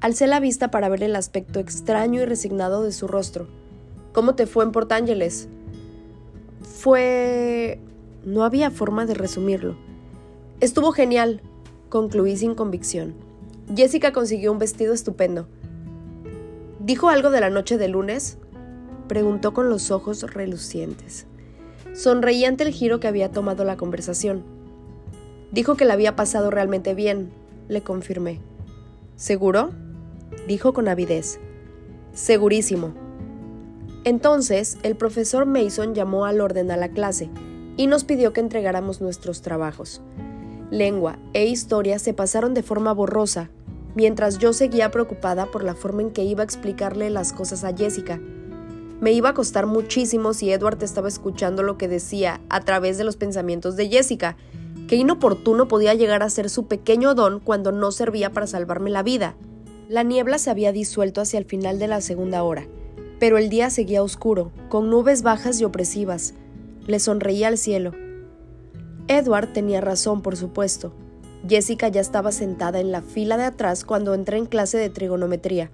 Alcé 0.00 0.26
la 0.26 0.40
vista 0.40 0.70
para 0.70 0.88
ver 0.88 1.02
el 1.02 1.14
aspecto 1.14 1.60
extraño 1.60 2.22
y 2.22 2.24
resignado 2.24 2.82
de 2.82 2.90
su 2.90 3.06
rostro. 3.06 3.48
¿Cómo 4.14 4.34
te 4.34 4.46
fue 4.46 4.64
en 4.64 4.72
Port 4.72 4.90
Ángeles? 4.92 5.46
Fue... 6.62 7.80
No 8.24 8.44
había 8.44 8.70
forma 8.70 9.04
de 9.04 9.12
resumirlo. 9.12 9.76
Estuvo 10.60 10.90
genial, 10.92 11.42
concluí 11.90 12.34
sin 12.38 12.54
convicción. 12.54 13.12
Jessica 13.76 14.14
consiguió 14.14 14.52
un 14.52 14.58
vestido 14.58 14.94
estupendo. 14.94 15.48
¿Dijo 16.80 17.10
algo 17.10 17.28
de 17.28 17.40
la 17.40 17.50
noche 17.50 17.76
de 17.76 17.88
lunes? 17.88 18.38
Preguntó 19.06 19.52
con 19.52 19.68
los 19.68 19.90
ojos 19.90 20.22
relucientes. 20.32 21.26
Sonreí 21.92 22.46
ante 22.46 22.64
el 22.64 22.72
giro 22.72 23.00
que 23.00 23.08
había 23.08 23.30
tomado 23.30 23.66
la 23.66 23.76
conversación. 23.76 24.53
Dijo 25.54 25.76
que 25.76 25.84
la 25.84 25.94
había 25.94 26.16
pasado 26.16 26.50
realmente 26.50 26.94
bien, 26.94 27.30
le 27.68 27.80
confirmé. 27.80 28.40
¿Seguro? 29.14 29.70
dijo 30.48 30.72
con 30.72 30.88
avidez. 30.88 31.38
Segurísimo. 32.12 32.92
Entonces, 34.02 34.78
el 34.82 34.96
profesor 34.96 35.46
Mason 35.46 35.94
llamó 35.94 36.24
al 36.24 36.40
orden 36.40 36.72
a 36.72 36.76
la 36.76 36.88
clase 36.88 37.30
y 37.76 37.86
nos 37.86 38.02
pidió 38.02 38.32
que 38.32 38.40
entregáramos 38.40 39.00
nuestros 39.00 39.42
trabajos. 39.42 40.02
Lengua 40.72 41.20
e 41.34 41.46
historia 41.46 42.00
se 42.00 42.14
pasaron 42.14 42.52
de 42.52 42.64
forma 42.64 42.92
borrosa, 42.92 43.48
mientras 43.94 44.38
yo 44.38 44.52
seguía 44.52 44.90
preocupada 44.90 45.46
por 45.46 45.62
la 45.62 45.76
forma 45.76 46.02
en 46.02 46.10
que 46.10 46.24
iba 46.24 46.42
a 46.42 46.44
explicarle 46.44 47.10
las 47.10 47.32
cosas 47.32 47.62
a 47.62 47.76
Jessica. 47.76 48.18
Me 49.00 49.12
iba 49.12 49.28
a 49.28 49.34
costar 49.34 49.66
muchísimo 49.66 50.34
si 50.34 50.50
Edward 50.50 50.82
estaba 50.82 51.06
escuchando 51.06 51.62
lo 51.62 51.78
que 51.78 51.86
decía 51.86 52.40
a 52.48 52.60
través 52.62 52.98
de 52.98 53.04
los 53.04 53.16
pensamientos 53.16 53.76
de 53.76 53.88
Jessica, 53.88 54.36
Qué 54.94 54.98
inoportuno 54.98 55.66
podía 55.66 55.92
llegar 55.94 56.22
a 56.22 56.30
ser 56.30 56.48
su 56.48 56.68
pequeño 56.68 57.16
don 57.16 57.40
cuando 57.40 57.72
no 57.72 57.90
servía 57.90 58.30
para 58.30 58.46
salvarme 58.46 58.90
la 58.90 59.02
vida. 59.02 59.34
La 59.88 60.04
niebla 60.04 60.38
se 60.38 60.50
había 60.50 60.70
disuelto 60.70 61.20
hacia 61.20 61.38
el 61.38 61.46
final 61.46 61.80
de 61.80 61.88
la 61.88 62.00
segunda 62.00 62.44
hora, 62.44 62.68
pero 63.18 63.36
el 63.36 63.48
día 63.48 63.70
seguía 63.70 64.04
oscuro, 64.04 64.52
con 64.68 64.90
nubes 64.90 65.22
bajas 65.22 65.60
y 65.60 65.64
opresivas. 65.64 66.34
Le 66.86 67.00
sonreía 67.00 67.48
al 67.48 67.58
cielo. 67.58 67.90
Edward 69.08 69.52
tenía 69.52 69.80
razón, 69.80 70.22
por 70.22 70.36
supuesto. 70.36 70.94
Jessica 71.48 71.88
ya 71.88 72.00
estaba 72.00 72.30
sentada 72.30 72.78
en 72.78 72.92
la 72.92 73.02
fila 73.02 73.36
de 73.36 73.46
atrás 73.46 73.84
cuando 73.84 74.14
entré 74.14 74.38
en 74.38 74.46
clase 74.46 74.78
de 74.78 74.90
trigonometría. 74.90 75.72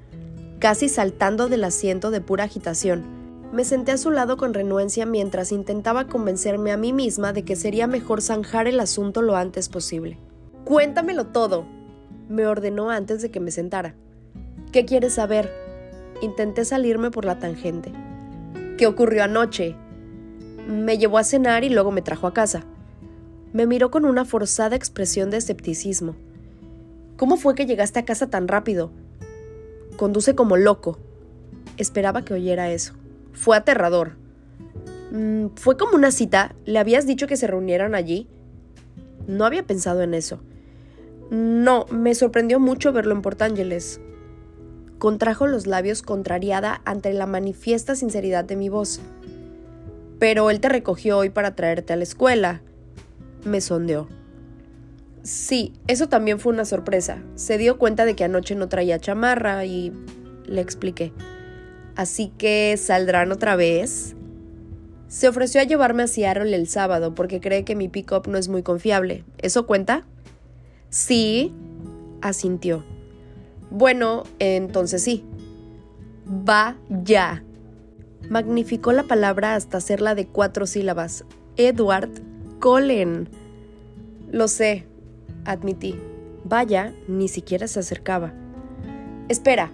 casi 0.61 0.89
saltando 0.89 1.49
del 1.49 1.65
asiento 1.65 2.11
de 2.11 2.23
pura 2.23 2.45
agitación. 2.45 3.20
Me 3.52 3.64
senté 3.64 3.90
a 3.90 3.97
su 3.97 4.12
lado 4.12 4.37
con 4.37 4.54
renuencia 4.54 5.07
mientras 5.07 5.50
intentaba 5.50 6.07
convencerme 6.07 6.71
a 6.71 6.76
mí 6.76 6.92
misma 6.92 7.33
de 7.33 7.45
que 7.45 7.57
sería 7.57 7.88
mejor 7.88 8.23
zanjar 8.23 8.69
el 8.69 8.78
asunto 8.78 9.23
lo 9.23 9.35
antes 9.35 9.69
posible. 9.69 10.19
Cuéntamelo 10.64 11.26
todo, 11.26 11.66
me 12.28 12.47
ordenó 12.47 12.90
antes 12.90 13.23
de 13.23 13.33
que 13.33 13.40
me 13.40 13.50
sentara. 13.50 13.97
¿Qué 14.71 14.85
quieres 14.85 15.14
saber? 15.14 15.52
Intenté 16.23 16.64
salirme 16.64 17.11
por 17.11 17.25
la 17.25 17.40
tangente. 17.40 17.92
¿Qué 18.78 18.87
ocurrió 18.87 19.25
anoche? 19.25 19.75
Me 20.69 20.97
llevó 20.97 21.19
a 21.19 21.25
cenar 21.25 21.64
y 21.64 21.71
luego 21.71 21.90
me 21.90 22.02
trajo 22.02 22.28
a 22.28 22.33
casa. 22.33 22.64
Me 23.52 23.66
miró 23.66 23.90
con 23.90 24.04
una 24.04 24.25
forzada 24.25 24.76
expresión 24.76 25.30
de 25.30 25.38
escepticismo. 25.38 26.14
¿Cómo 27.16 27.37
fue 27.37 27.57
que 27.57 27.66
llegaste 27.66 27.99
a 27.99 28.04
casa 28.04 28.30
tan 28.30 28.47
rápido? 28.47 28.92
Conduce 29.97 30.37
como 30.37 30.57
loco. 30.57 30.99
Esperaba 31.76 32.23
que 32.23 32.35
oyera 32.35 32.71
eso. 32.71 32.95
Fue 33.33 33.57
aterrador. 33.57 34.17
Mm, 35.13 35.49
¿Fue 35.57 35.77
como 35.77 35.95
una 35.97 36.11
cita? 36.11 36.55
¿Le 36.65 36.79
habías 36.79 37.07
dicho 37.07 37.27
que 37.27 37.37
se 37.37 37.47
reunieran 37.47 37.95
allí? 37.95 38.29
No 39.27 39.45
había 39.45 39.67
pensado 39.67 40.03
en 40.03 40.15
eso. 40.15 40.41
No, 41.31 41.87
me 41.91 42.15
sorprendió 42.15 42.59
mucho 42.59 42.93
verlo 42.93 43.15
en 43.15 43.23
Port 43.23 43.41
Ángeles. 43.43 44.01
Contrajo 44.99 45.47
los 45.47 45.67
labios 45.67 46.03
contrariada 46.03 46.83
ante 46.85 47.13
la 47.13 47.27
manifiesta 47.27 47.95
sinceridad 47.95 48.45
de 48.45 48.57
mi 48.57 48.69
voz. 48.69 49.01
Pero 50.19 50.51
él 50.51 50.61
te 50.61 50.69
recogió 50.69 51.19
hoy 51.19 51.31
para 51.31 51.55
traerte 51.55 51.93
a 51.93 51.97
la 51.97 52.03
escuela. 52.03 52.63
Me 53.45 53.61
sondeó. 53.61 54.09
Sí, 55.23 55.73
eso 55.87 56.09
también 56.09 56.41
fue 56.41 56.53
una 56.53 56.65
sorpresa. 56.65 57.23
Se 57.35 57.59
dio 57.59 57.79
cuenta 57.79 58.05
de 58.05 58.17
que 58.17 58.25
anoche 58.25 58.55
no 58.55 58.69
traía 58.69 58.99
chamarra 58.99 59.65
y 59.65 59.93
le 60.47 60.61
expliqué. 60.61 61.13
Así 62.00 62.33
que 62.38 62.78
saldrán 62.78 63.30
otra 63.30 63.57
vez. 63.57 64.16
Se 65.09 65.28
ofreció 65.28 65.61
a 65.61 65.64
llevarme 65.64 66.04
a 66.04 66.07
Seattle 66.07 66.57
el 66.57 66.66
sábado 66.66 67.14
porque 67.14 67.40
cree 67.40 67.62
que 67.66 67.76
mi 67.76 67.90
pick-up 67.90 68.26
no 68.26 68.38
es 68.38 68.49
muy 68.49 68.62
confiable. 68.62 69.23
¿Eso 69.37 69.66
cuenta? 69.66 70.07
Sí, 70.88 71.52
asintió. 72.23 72.87
Bueno, 73.71 74.23
entonces 74.38 75.02
sí. 75.02 75.26
Va 76.26 76.78
ya. 76.88 77.45
Magnificó 78.30 78.92
la 78.92 79.02
palabra 79.02 79.54
hasta 79.54 79.76
hacerla 79.76 80.14
de 80.14 80.26
cuatro 80.26 80.66
sílabas. 80.66 81.26
Edward 81.59 82.09
Cullen. 82.62 83.28
Lo 84.33 84.49
sé, 84.49 84.87
admití. 85.45 86.00
Vaya, 86.45 86.95
ni 87.09 87.28
siquiera 87.28 87.69
se 87.69 87.80
acercaba. 87.80 88.33
Espera. 89.28 89.71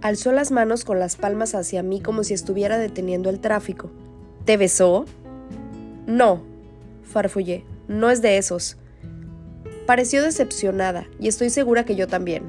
Alzó 0.00 0.30
las 0.30 0.52
manos 0.52 0.84
con 0.84 1.00
las 1.00 1.16
palmas 1.16 1.54
hacia 1.54 1.82
mí 1.82 2.00
como 2.00 2.22
si 2.22 2.32
estuviera 2.32 2.78
deteniendo 2.78 3.30
el 3.30 3.40
tráfico. 3.40 3.90
¿Te 4.44 4.56
besó? 4.56 5.06
No, 6.06 6.42
farfullé. 7.02 7.64
No 7.88 8.10
es 8.10 8.22
de 8.22 8.38
esos. 8.38 8.76
Pareció 9.86 10.22
decepcionada, 10.22 11.06
y 11.18 11.28
estoy 11.28 11.50
segura 11.50 11.84
que 11.84 11.96
yo 11.96 12.06
también. 12.06 12.44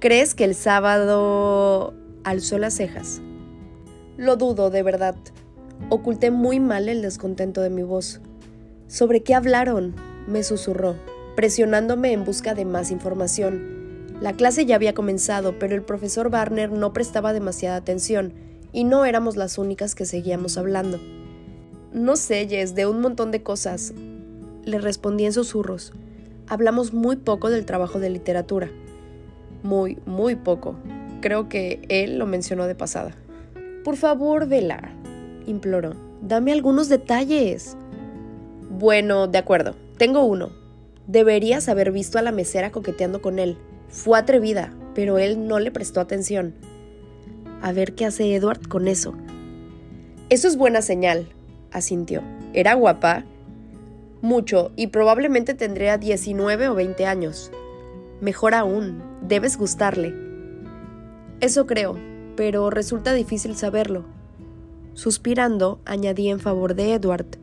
¿Crees 0.00 0.34
que 0.34 0.44
el 0.44 0.54
sábado... 0.54 1.94
alzó 2.24 2.58
las 2.58 2.74
cejas? 2.74 3.20
Lo 4.16 4.36
dudo, 4.36 4.70
de 4.70 4.82
verdad. 4.82 5.16
Oculté 5.88 6.30
muy 6.30 6.60
mal 6.60 6.88
el 6.88 7.02
descontento 7.02 7.62
de 7.62 7.70
mi 7.70 7.84
voz. 7.84 8.20
¿Sobre 8.86 9.22
qué 9.22 9.34
hablaron? 9.34 9.94
me 10.26 10.42
susurró, 10.42 10.96
presionándome 11.36 12.12
en 12.12 12.24
busca 12.24 12.54
de 12.54 12.64
más 12.64 12.90
información. 12.90 13.77
La 14.20 14.32
clase 14.32 14.66
ya 14.66 14.74
había 14.74 14.94
comenzado, 14.94 15.58
pero 15.58 15.74
el 15.74 15.82
profesor 15.82 16.28
Barner 16.28 16.72
no 16.72 16.92
prestaba 16.92 17.32
demasiada 17.32 17.76
atención, 17.76 18.32
y 18.72 18.84
no 18.84 19.04
éramos 19.04 19.36
las 19.36 19.58
únicas 19.58 19.94
que 19.94 20.04
seguíamos 20.04 20.58
hablando. 20.58 20.98
No 21.92 22.16
sé, 22.16 22.46
Jess, 22.48 22.74
de 22.74 22.86
un 22.86 23.00
montón 23.00 23.30
de 23.30 23.42
cosas. 23.42 23.94
Le 24.64 24.78
respondí 24.78 25.24
en 25.24 25.32
susurros. 25.32 25.92
Hablamos 26.46 26.92
muy 26.92 27.16
poco 27.16 27.48
del 27.48 27.64
trabajo 27.64 27.98
de 27.98 28.10
literatura. 28.10 28.68
Muy, 29.62 29.98
muy 30.04 30.34
poco. 30.34 30.74
Creo 31.20 31.48
que 31.48 31.80
él 31.88 32.18
lo 32.18 32.26
mencionó 32.26 32.66
de 32.66 32.74
pasada. 32.74 33.16
Por 33.84 33.96
favor, 33.96 34.46
Vela, 34.48 34.92
imploró. 35.46 35.94
Dame 36.20 36.52
algunos 36.52 36.88
detalles. 36.88 37.76
Bueno, 38.68 39.28
de 39.28 39.38
acuerdo. 39.38 39.74
Tengo 39.96 40.24
uno. 40.24 40.50
Deberías 41.06 41.68
haber 41.68 41.90
visto 41.90 42.18
a 42.18 42.22
la 42.22 42.32
mesera 42.32 42.70
coqueteando 42.70 43.22
con 43.22 43.38
él. 43.38 43.56
Fue 43.88 44.18
atrevida, 44.18 44.72
pero 44.94 45.18
él 45.18 45.46
no 45.46 45.58
le 45.58 45.70
prestó 45.70 46.00
atención. 46.00 46.54
A 47.62 47.72
ver 47.72 47.94
qué 47.94 48.06
hace 48.06 48.34
Edward 48.34 48.68
con 48.68 48.88
eso. 48.88 49.14
Eso 50.28 50.46
es 50.46 50.56
buena 50.56 50.82
señal, 50.82 51.28
asintió. 51.72 52.22
¿Era 52.52 52.74
guapa? 52.74 53.24
Mucho, 54.20 54.72
y 54.76 54.88
probablemente 54.88 55.54
tendría 55.54 55.96
19 55.96 56.68
o 56.68 56.74
20 56.74 57.06
años. 57.06 57.50
Mejor 58.20 58.54
aún, 58.54 59.02
debes 59.22 59.56
gustarle. 59.56 60.14
Eso 61.40 61.66
creo, 61.66 61.96
pero 62.36 62.68
resulta 62.68 63.12
difícil 63.14 63.56
saberlo. 63.56 64.04
Suspirando, 64.94 65.80
añadí 65.84 66.28
en 66.28 66.40
favor 66.40 66.74
de 66.74 66.94
Edward. 66.94 67.38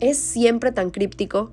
Es 0.00 0.16
siempre 0.16 0.72
tan 0.72 0.90
críptico. 0.90 1.50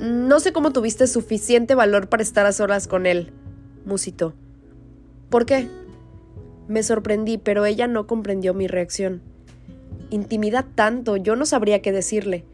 No 0.00 0.40
sé 0.40 0.52
cómo 0.52 0.72
tuviste 0.72 1.06
suficiente 1.06 1.74
valor 1.74 2.08
para 2.08 2.22
estar 2.22 2.46
a 2.46 2.52
solas 2.52 2.88
con 2.88 3.06
él, 3.06 3.32
musitó. 3.84 4.34
¿Por 5.30 5.46
qué? 5.46 5.68
Me 6.68 6.82
sorprendí, 6.82 7.38
pero 7.38 7.64
ella 7.64 7.86
no 7.86 8.06
comprendió 8.06 8.54
mi 8.54 8.66
reacción. 8.66 9.22
Intimida 10.10 10.62
tanto, 10.62 11.16
yo 11.16 11.36
no 11.36 11.46
sabría 11.46 11.82
qué 11.82 11.92
decirle. 11.92 12.44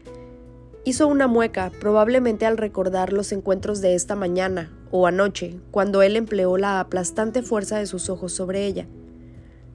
Hizo 0.85 1.07
una 1.07 1.27
mueca, 1.27 1.71
probablemente 1.79 2.45
al 2.45 2.57
recordar 2.57 3.13
los 3.13 3.31
encuentros 3.31 3.81
de 3.81 3.95
esta 3.95 4.15
mañana 4.15 4.71
o 4.91 5.07
anoche, 5.07 5.55
cuando 5.71 6.01
él 6.01 6.15
empleó 6.15 6.57
la 6.57 6.79
aplastante 6.79 7.41
fuerza 7.41 7.77
de 7.77 7.85
sus 7.85 8.09
ojos 8.09 8.33
sobre 8.33 8.65
ella. 8.65 8.87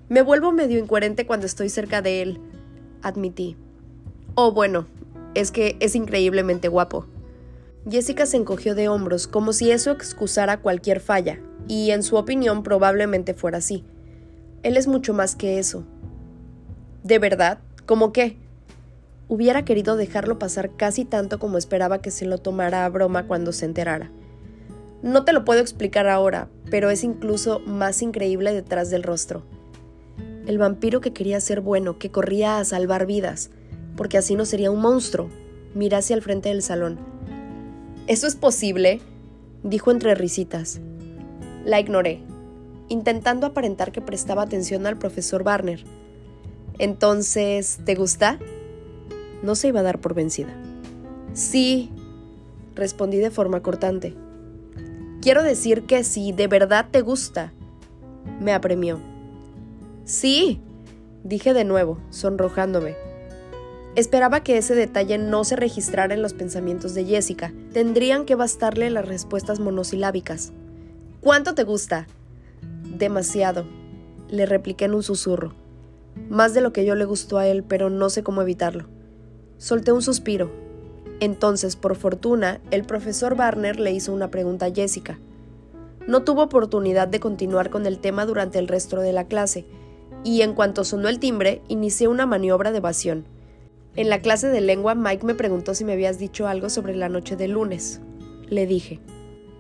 Me 0.09 0.23
vuelvo 0.23 0.53
medio 0.53 0.79
incoherente 0.79 1.27
cuando 1.27 1.47
estoy 1.47 1.69
cerca 1.69 2.03
de 2.03 2.23
él, 2.23 2.41
admití. 3.03 3.57
Oh, 4.35 4.53
bueno, 4.53 4.87
es 5.35 5.51
que 5.51 5.77
es 5.81 5.95
increíblemente 5.95 6.69
guapo. 6.69 7.07
Jessica 7.89 8.27
se 8.27 8.37
encogió 8.37 8.75
de 8.75 8.89
hombros 8.89 9.27
como 9.27 9.53
si 9.53 9.71
eso 9.71 9.91
excusara 9.91 10.61
cualquier 10.61 11.01
falla, 11.01 11.41
y 11.69 11.91
en 11.91 12.03
su 12.03 12.17
opinión 12.17 12.63
probablemente 12.63 13.35
fuera 13.35 13.59
así. 13.59 13.85
Él 14.63 14.77
es 14.77 14.87
mucho 14.87 15.13
más 15.13 15.37
que 15.37 15.59
eso. 15.59 15.85
¿De 17.03 17.19
verdad? 17.19 17.59
¿Cómo 17.87 18.13
qué? 18.13 18.37
Hubiera 19.29 19.65
querido 19.65 19.97
dejarlo 19.97 20.39
pasar 20.39 20.77
casi 20.77 21.05
tanto 21.05 21.39
como 21.39 21.59
esperaba 21.59 22.01
que 22.01 22.11
se 22.11 22.27
lo 22.27 22.39
tomara 22.39 22.85
a 22.85 22.89
broma 22.89 23.27
cuando 23.27 23.53
se 23.53 23.67
enterara. 23.67 24.11
No 25.03 25.25
te 25.25 25.33
lo 25.33 25.45
puedo 25.45 25.61
explicar 25.61 26.09
ahora, 26.09 26.49
pero 26.71 26.91
es 26.91 27.05
incluso 27.05 27.61
más 27.61 28.01
increíble 28.01 28.53
detrás 28.53 28.91
del 28.91 29.03
rostro 29.03 29.45
el 30.47 30.59
vampiro 30.59 31.01
que 31.01 31.13
quería 31.13 31.41
ser 31.41 31.61
bueno, 31.61 31.99
que 31.99 32.11
corría 32.11 32.59
a 32.59 32.65
salvar 32.65 33.07
vidas, 33.07 33.51
porque 33.97 34.19
así 34.19 34.35
no 34.35 34.45
sería 34.45 34.71
un 34.71 34.81
monstruo. 34.81 35.31
Miré 35.75 35.97
hacia 35.97 36.15
el 36.15 36.23
frente 36.23 36.51
del 36.51 36.63
salón. 36.63 36.99
¿Eso 38.07 38.27
es 38.27 38.37
posible? 38.37 39.01
dijo 39.63 39.91
entre 39.91 40.15
risitas. 40.15 40.79
La 41.65 41.81
ignoré, 41.81 42.21
intentando 42.89 43.47
aparentar 43.47 43.93
que 43.93 44.03
prestaba 44.03 44.43
atención 44.43 44.87
al 44.87 44.99
profesor 44.99 45.43
Barner. 45.43 45.85
Entonces, 46.79 47.81
¿te 47.87 47.95
gusta? 47.95 48.39
No 49.43 49.55
se 49.55 49.69
iba 49.69 49.81
a 49.81 49.85
dar 49.85 50.01
por 50.01 50.13
vencida. 50.13 50.55
Sí, 51.33 51.91
respondí 52.75 53.17
de 53.17 53.31
forma 53.31 53.63
cortante. 53.63 54.15
Quiero 55.23 55.43
decir 55.43 55.85
que 55.85 56.05
sí, 56.05 56.33
de 56.33 56.47
verdad 56.47 56.89
te 56.91 57.01
gusta. 57.01 57.55
Me 58.39 58.53
apremió. 58.53 59.01
Sí, 60.05 60.61
dije 61.23 61.55
de 61.55 61.65
nuevo, 61.65 61.99
sonrojándome. 62.11 62.97
Esperaba 63.97 64.43
que 64.43 64.59
ese 64.59 64.75
detalle 64.75 65.19
no 65.19 65.45
se 65.45 65.55
registrara 65.55 66.15
en 66.15 66.23
los 66.23 66.35
pensamientos 66.35 66.95
de 66.95 67.05
Jessica. 67.05 67.53
Tendrían 67.73 68.25
que 68.25 68.35
bastarle 68.35 68.91
las 68.91 69.07
respuestas 69.07 69.61
monosilábicas. 69.61 70.53
¿Cuánto 71.21 71.55
te 71.55 71.63
gusta? 71.63 72.09
Demasiado, 72.99 73.67
le 74.29 74.47
repliqué 74.47 74.87
en 74.87 74.95
un 74.95 75.05
susurro. 75.05 75.55
Más 76.29 76.55
de 76.55 76.61
lo 76.61 76.73
que 76.73 76.85
yo 76.85 76.97
le 76.97 77.05
gustó 77.05 77.39
a 77.39 77.47
él, 77.47 77.63
pero 77.63 77.89
no 77.89 78.11
sé 78.11 78.25
cómo 78.25 78.43
evitarlo. 78.43 78.87
Solté 79.59 79.93
un 79.93 80.03
suspiro. 80.03 80.51
Entonces, 81.21 81.77
por 81.77 81.95
fortuna, 81.95 82.61
el 82.73 82.83
profesor 82.83 83.37
Barner 83.37 83.79
le 83.79 83.93
hizo 83.93 84.13
una 84.13 84.29
pregunta 84.29 84.67
a 84.67 84.73
Jessica. 84.73 85.21
No 86.09 86.25
tuvo 86.25 86.43
oportunidad 86.43 87.07
de 87.07 87.21
continuar 87.21 87.71
con 87.71 87.87
el 87.87 88.01
tema 88.01 88.27
durante 88.27 88.59
el 88.59 88.67
resto 88.67 88.99
de 88.99 89.13
la 89.13 89.29
clase, 89.29 89.65
y 90.25 90.43
en 90.43 90.55
cuanto 90.55 90.83
sonó 90.83 91.09
el 91.09 91.21
timbre, 91.21 91.63
inicié 91.69 92.09
una 92.09 92.27
maniobra 92.27 92.73
de 92.73 92.79
evasión. 92.79 93.25
En 93.97 94.11
la 94.11 94.19
clase 94.19 94.49
de 94.49 94.61
lengua, 94.61 94.95
Mike 94.95 95.25
me 95.25 95.35
preguntó 95.35 95.75
si 95.75 95.85
me 95.85 95.93
habías 95.93 96.19
dicho 96.19 96.49
algo 96.49 96.69
sobre 96.69 96.97
la 96.97 97.09
noche 97.09 97.37
del 97.37 97.53
lunes. 97.53 98.01
Le 98.49 98.67
dije. 98.67 99.01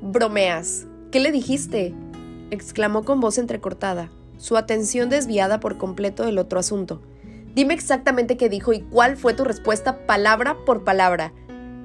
Bromeas. 0.00 0.86
¿Qué 1.12 1.20
le 1.20 1.30
dijiste? 1.30 1.94
exclamó 2.50 3.04
con 3.04 3.20
voz 3.20 3.38
entrecortada, 3.38 4.10
su 4.36 4.56
atención 4.56 5.08
desviada 5.08 5.60
por 5.60 5.78
completo 5.78 6.24
del 6.24 6.38
otro 6.38 6.58
asunto. 6.58 7.00
Dime 7.54 7.74
exactamente 7.74 8.36
qué 8.36 8.48
dijo 8.48 8.72
y 8.72 8.80
cuál 8.80 9.16
fue 9.16 9.34
tu 9.34 9.44
respuesta 9.44 10.06
palabra 10.06 10.56
por 10.66 10.82
palabra. 10.82 11.32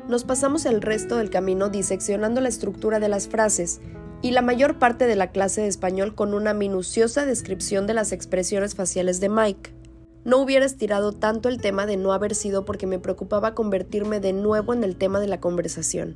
Nos 0.08 0.24
pasamos 0.24 0.66
el 0.66 0.82
resto 0.82 1.18
del 1.18 1.30
camino 1.30 1.70
diseccionando 1.70 2.42
la 2.42 2.50
estructura 2.50 3.00
de 3.00 3.10
las 3.10 3.28
frases 3.28 3.80
y 4.24 4.32
la 4.32 4.42
mayor 4.42 4.80
parte 4.80 5.06
de 5.06 5.16
la 5.16 5.32
clase 5.32 5.62
de 5.62 5.68
español 5.68 6.16
con 6.16 6.34
una 6.34 6.56
minuciosa 6.56 7.26
descripción 7.26 7.86
de 7.86 7.94
las 7.94 8.12
expresiones 8.12 8.74
faciales 8.74 9.20
de 9.20 9.30
Mike. 9.30 9.79
No 10.26 10.38
hubiera 10.38 10.66
estirado 10.66 11.12
tanto 11.12 11.50
el 11.50 11.62
tema 11.62 11.86
de 11.86 11.98
no 11.98 12.12
haber 12.14 12.36
sido 12.36 12.66
porque 12.66 12.88
me 12.88 13.00
preocupaba 13.00 13.56
convertirme 13.56 14.20
de 14.20 14.34
nuevo 14.34 14.74
en 14.74 14.84
el 14.84 14.96
tema 14.96 15.20
de 15.20 15.28
la 15.28 15.40
conversación. 15.40 16.16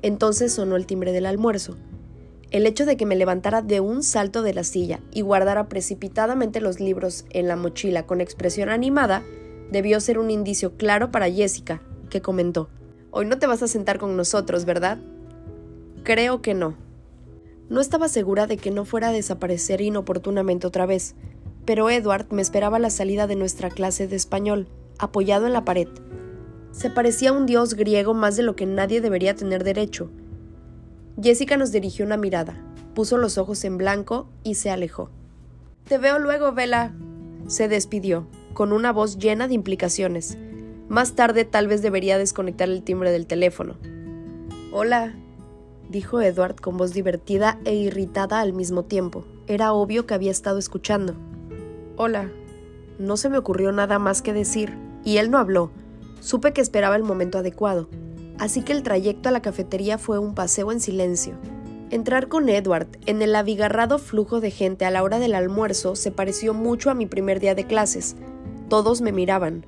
Entonces 0.00 0.52
sonó 0.52 0.76
el 0.76 0.86
timbre 0.86 1.12
del 1.12 1.26
almuerzo. 1.26 1.76
El 2.50 2.66
hecho 2.66 2.86
de 2.86 2.96
que 2.96 3.06
me 3.06 3.16
levantara 3.16 3.62
de 3.62 3.80
un 3.80 4.02
salto 4.02 4.42
de 4.42 4.54
la 4.54 4.64
silla 4.64 5.00
y 5.10 5.22
guardara 5.22 5.68
precipitadamente 5.68 6.60
los 6.60 6.80
libros 6.80 7.24
en 7.30 7.48
la 7.48 7.56
mochila 7.56 8.06
con 8.06 8.20
expresión 8.20 8.68
animada 8.68 9.22
debió 9.70 10.00
ser 10.00 10.18
un 10.18 10.30
indicio 10.30 10.76
claro 10.76 11.10
para 11.10 11.30
Jessica, 11.30 11.80
que 12.10 12.20
comentó, 12.20 12.68
Hoy 13.14 13.26
no 13.26 13.38
te 13.38 13.46
vas 13.46 13.62
a 13.62 13.68
sentar 13.68 13.98
con 13.98 14.16
nosotros, 14.16 14.64
¿verdad? 14.64 14.98
Creo 16.02 16.40
que 16.40 16.54
no. 16.54 16.74
No 17.68 17.82
estaba 17.82 18.08
segura 18.08 18.46
de 18.46 18.56
que 18.56 18.70
no 18.70 18.86
fuera 18.86 19.08
a 19.08 19.12
desaparecer 19.12 19.82
inoportunamente 19.82 20.66
otra 20.66 20.86
vez, 20.86 21.14
pero 21.64 21.90
Edward 21.90 22.26
me 22.30 22.42
esperaba 22.42 22.78
la 22.78 22.90
salida 22.90 23.26
de 23.26 23.36
nuestra 23.36 23.70
clase 23.70 24.08
de 24.08 24.16
español, 24.16 24.68
apoyado 24.98 25.46
en 25.46 25.52
la 25.52 25.64
pared. 25.64 25.88
Se 26.70 26.90
parecía 26.90 27.30
a 27.30 27.32
un 27.32 27.46
dios 27.46 27.74
griego 27.74 28.14
más 28.14 28.36
de 28.36 28.42
lo 28.42 28.56
que 28.56 28.66
nadie 28.66 29.00
debería 29.00 29.34
tener 29.34 29.64
derecho, 29.64 30.10
Jessica 31.20 31.58
nos 31.58 31.72
dirigió 31.72 32.06
una 32.06 32.16
mirada, 32.16 32.56
puso 32.94 33.18
los 33.18 33.36
ojos 33.36 33.64
en 33.64 33.76
blanco 33.76 34.28
y 34.44 34.54
se 34.54 34.70
alejó. 34.70 35.10
Te 35.86 35.98
veo 35.98 36.18
luego, 36.18 36.52
Vela. 36.52 36.94
Se 37.48 37.68
despidió, 37.68 38.26
con 38.54 38.72
una 38.72 38.92
voz 38.92 39.18
llena 39.18 39.46
de 39.46 39.54
implicaciones. 39.54 40.38
Más 40.88 41.14
tarde 41.14 41.44
tal 41.44 41.68
vez 41.68 41.82
debería 41.82 42.16
desconectar 42.16 42.68
el 42.68 42.82
timbre 42.82 43.10
del 43.10 43.26
teléfono. 43.26 43.76
Hola, 44.72 45.14
dijo 45.90 46.20
Edward 46.20 46.56
con 46.56 46.78
voz 46.78 46.94
divertida 46.94 47.58
e 47.64 47.74
irritada 47.74 48.40
al 48.40 48.54
mismo 48.54 48.84
tiempo. 48.84 49.24
Era 49.46 49.74
obvio 49.74 50.06
que 50.06 50.14
había 50.14 50.30
estado 50.30 50.58
escuchando. 50.58 51.14
Hola. 51.96 52.30
No 52.98 53.16
se 53.16 53.28
me 53.28 53.38
ocurrió 53.38 53.72
nada 53.72 53.98
más 53.98 54.22
que 54.22 54.32
decir, 54.32 54.76
y 55.04 55.16
él 55.18 55.30
no 55.30 55.38
habló. 55.38 55.70
Supe 56.20 56.52
que 56.52 56.60
esperaba 56.60 56.96
el 56.96 57.02
momento 57.02 57.38
adecuado 57.38 57.88
así 58.42 58.62
que 58.62 58.72
el 58.72 58.82
trayecto 58.82 59.28
a 59.28 59.32
la 59.32 59.40
cafetería 59.40 59.98
fue 59.98 60.18
un 60.18 60.34
paseo 60.34 60.72
en 60.72 60.80
silencio. 60.80 61.34
Entrar 61.90 62.26
con 62.26 62.48
Edward 62.48 62.88
en 63.06 63.22
el 63.22 63.36
abigarrado 63.36 63.98
flujo 63.98 64.40
de 64.40 64.50
gente 64.50 64.84
a 64.84 64.90
la 64.90 65.04
hora 65.04 65.20
del 65.20 65.36
almuerzo 65.36 65.94
se 65.94 66.10
pareció 66.10 66.52
mucho 66.52 66.90
a 66.90 66.94
mi 66.94 67.06
primer 67.06 67.38
día 67.38 67.54
de 67.54 67.68
clases. 67.68 68.16
Todos 68.68 69.00
me 69.00 69.12
miraban. 69.12 69.64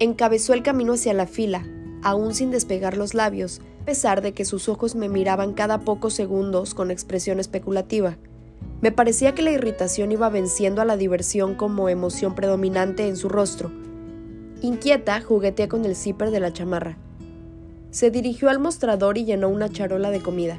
Encabezó 0.00 0.54
el 0.54 0.64
camino 0.64 0.94
hacia 0.94 1.14
la 1.14 1.28
fila, 1.28 1.64
aún 2.02 2.34
sin 2.34 2.50
despegar 2.50 2.96
los 2.96 3.14
labios, 3.14 3.60
a 3.82 3.84
pesar 3.84 4.22
de 4.22 4.32
que 4.32 4.44
sus 4.44 4.68
ojos 4.68 4.96
me 4.96 5.08
miraban 5.08 5.52
cada 5.52 5.78
pocos 5.78 6.12
segundos 6.14 6.74
con 6.74 6.90
expresión 6.90 7.38
especulativa. 7.38 8.16
Me 8.80 8.92
parecía 8.92 9.34
que 9.34 9.42
la 9.42 9.50
irritación 9.50 10.10
iba 10.10 10.28
venciendo 10.30 10.80
a 10.80 10.86
la 10.86 10.96
diversión 10.96 11.54
como 11.54 11.88
emoción 11.88 12.34
predominante 12.34 13.06
en 13.06 13.16
su 13.16 13.28
rostro. 13.28 13.70
Inquieta, 14.62 15.20
jugueteé 15.20 15.68
con 15.68 15.84
el 15.84 15.94
zipper 15.94 16.30
de 16.30 16.40
la 16.40 16.52
chamarra. 16.52 16.96
Se 17.90 18.10
dirigió 18.10 18.48
al 18.48 18.58
mostrador 18.58 19.18
y 19.18 19.24
llenó 19.24 19.48
una 19.48 19.68
charola 19.68 20.10
de 20.10 20.22
comida. 20.22 20.58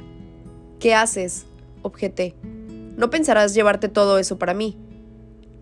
¿Qué 0.78 0.94
haces? 0.94 1.46
objeté. 1.82 2.36
No 2.96 3.10
pensarás 3.10 3.54
llevarte 3.54 3.88
todo 3.88 4.18
eso 4.18 4.38
para 4.38 4.54
mí. 4.54 4.76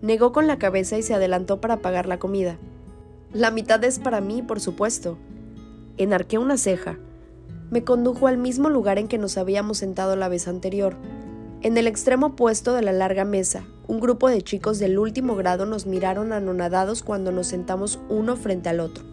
Negó 0.01 0.31
con 0.31 0.45
la 0.45 0.59
cabeza 0.59 0.97
y 0.97 1.03
se 1.03 1.13
adelantó 1.13 1.61
para 1.61 1.77
pagar 1.77 2.05
la 2.05 2.19
comida. 2.19 2.57
La 3.33 3.49
mitad 3.49 3.83
es 3.83 3.99
para 3.99 4.21
mí, 4.21 4.41
por 4.41 4.59
supuesto. 4.59 5.17
Enarqué 5.97 6.37
una 6.37 6.57
ceja. 6.57 6.97
Me 7.71 7.83
condujo 7.83 8.27
al 8.27 8.37
mismo 8.37 8.69
lugar 8.69 8.99
en 8.99 9.07
que 9.07 9.17
nos 9.17 9.37
habíamos 9.37 9.77
sentado 9.77 10.15
la 10.15 10.27
vez 10.27 10.47
anterior. 10.47 10.95
En 11.63 11.77
el 11.77 11.85
extremo 11.85 12.27
opuesto 12.27 12.73
de 12.73 12.81
la 12.81 12.91
larga 12.91 13.23
mesa, 13.23 13.63
un 13.85 13.99
grupo 13.99 14.27
de 14.27 14.41
chicos 14.41 14.79
del 14.79 14.97
último 14.97 15.35
grado 15.35 15.67
nos 15.67 15.85
miraron 15.85 16.33
anonadados 16.33 17.03
cuando 17.03 17.31
nos 17.31 17.45
sentamos 17.45 17.99
uno 18.09 18.35
frente 18.35 18.69
al 18.69 18.79
otro. 18.79 19.03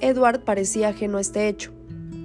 Edward 0.00 0.40
parecía 0.40 0.88
ajeno 0.88 1.18
a 1.18 1.20
este 1.20 1.46
hecho. 1.46 1.70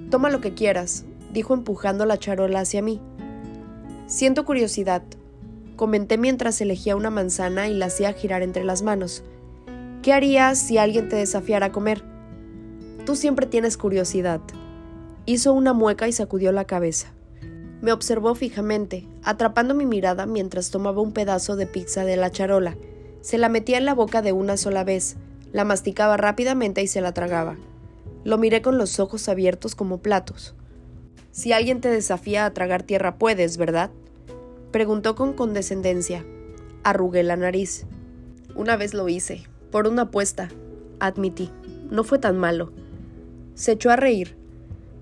Toma 0.10 0.32
lo 0.32 0.42
que 0.42 0.56
quieras, 0.56 1.06
dijo 1.32 1.54
empujando 1.54 2.08
la 2.08 2.18
charola 2.18 2.62
hacia 2.62 2.82
mí. 2.82 3.00
Siento 4.08 4.44
curiosidad, 4.44 5.04
comenté 5.76 6.18
mientras 6.18 6.60
elegía 6.60 6.96
una 6.96 7.12
manzana 7.12 7.68
y 7.68 7.76
la 7.76 7.86
hacía 7.86 8.14
girar 8.14 8.42
entre 8.42 8.64
las 8.64 8.82
manos. 8.82 9.24
¿Qué 10.02 10.14
harías 10.14 10.58
si 10.58 10.80
alguien 10.80 11.10
te 11.10 11.16
desafiara 11.18 11.68
a 11.68 11.72
comer? 11.72 12.04
Tú 13.06 13.16
siempre 13.16 13.46
tienes 13.46 13.78
curiosidad. 13.78 14.42
Hizo 15.28 15.54
una 15.54 15.74
mueca 15.74 16.08
y 16.08 16.12
sacudió 16.12 16.52
la 16.52 16.66
cabeza. 16.66 17.13
Me 17.84 17.92
observó 17.92 18.34
fijamente, 18.34 19.06
atrapando 19.24 19.76
mi 19.76 19.86
mirada 19.86 20.26
mientras 20.26 20.72
tomaba 20.72 21.02
un 21.02 21.12
pedazo 21.12 21.58
de 21.58 21.68
pizza 21.68 22.06
de 22.06 22.16
la 22.16 22.32
charola. 22.32 22.78
Se 23.20 23.38
la 23.38 23.50
metía 23.50 23.78
en 23.78 23.84
la 23.84 23.94
boca 23.94 24.22
de 24.22 24.32
una 24.32 24.56
sola 24.56 24.86
vez, 24.86 25.18
la 25.52 25.66
masticaba 25.66 26.16
rápidamente 26.16 26.82
y 26.82 26.88
se 26.88 27.02
la 27.02 27.14
tragaba. 27.14 27.58
Lo 28.24 28.38
miré 28.38 28.62
con 28.62 28.78
los 28.78 29.02
ojos 29.02 29.28
abiertos 29.28 29.76
como 29.76 29.98
platos. 29.98 30.56
Si 31.32 31.52
alguien 31.52 31.82
te 31.82 31.90
desafía 31.90 32.46
a 32.46 32.54
tragar 32.54 32.84
tierra, 32.84 33.18
puedes, 33.18 33.58
¿verdad? 33.58 33.92
Preguntó 34.72 35.16
con 35.16 35.34
condescendencia. 35.34 36.26
Arrugué 36.86 37.22
la 37.24 37.36
nariz. 37.36 37.86
Una 38.56 38.78
vez 38.78 38.94
lo 38.94 39.10
hice, 39.10 39.44
por 39.72 39.88
una 39.88 40.04
apuesta, 40.04 40.48
admití. 41.02 41.52
No 41.92 42.06
fue 42.06 42.18
tan 42.18 42.38
malo. 42.38 42.72
Se 43.56 43.74
echó 43.74 43.92
a 43.92 43.98
reír. 43.98 44.38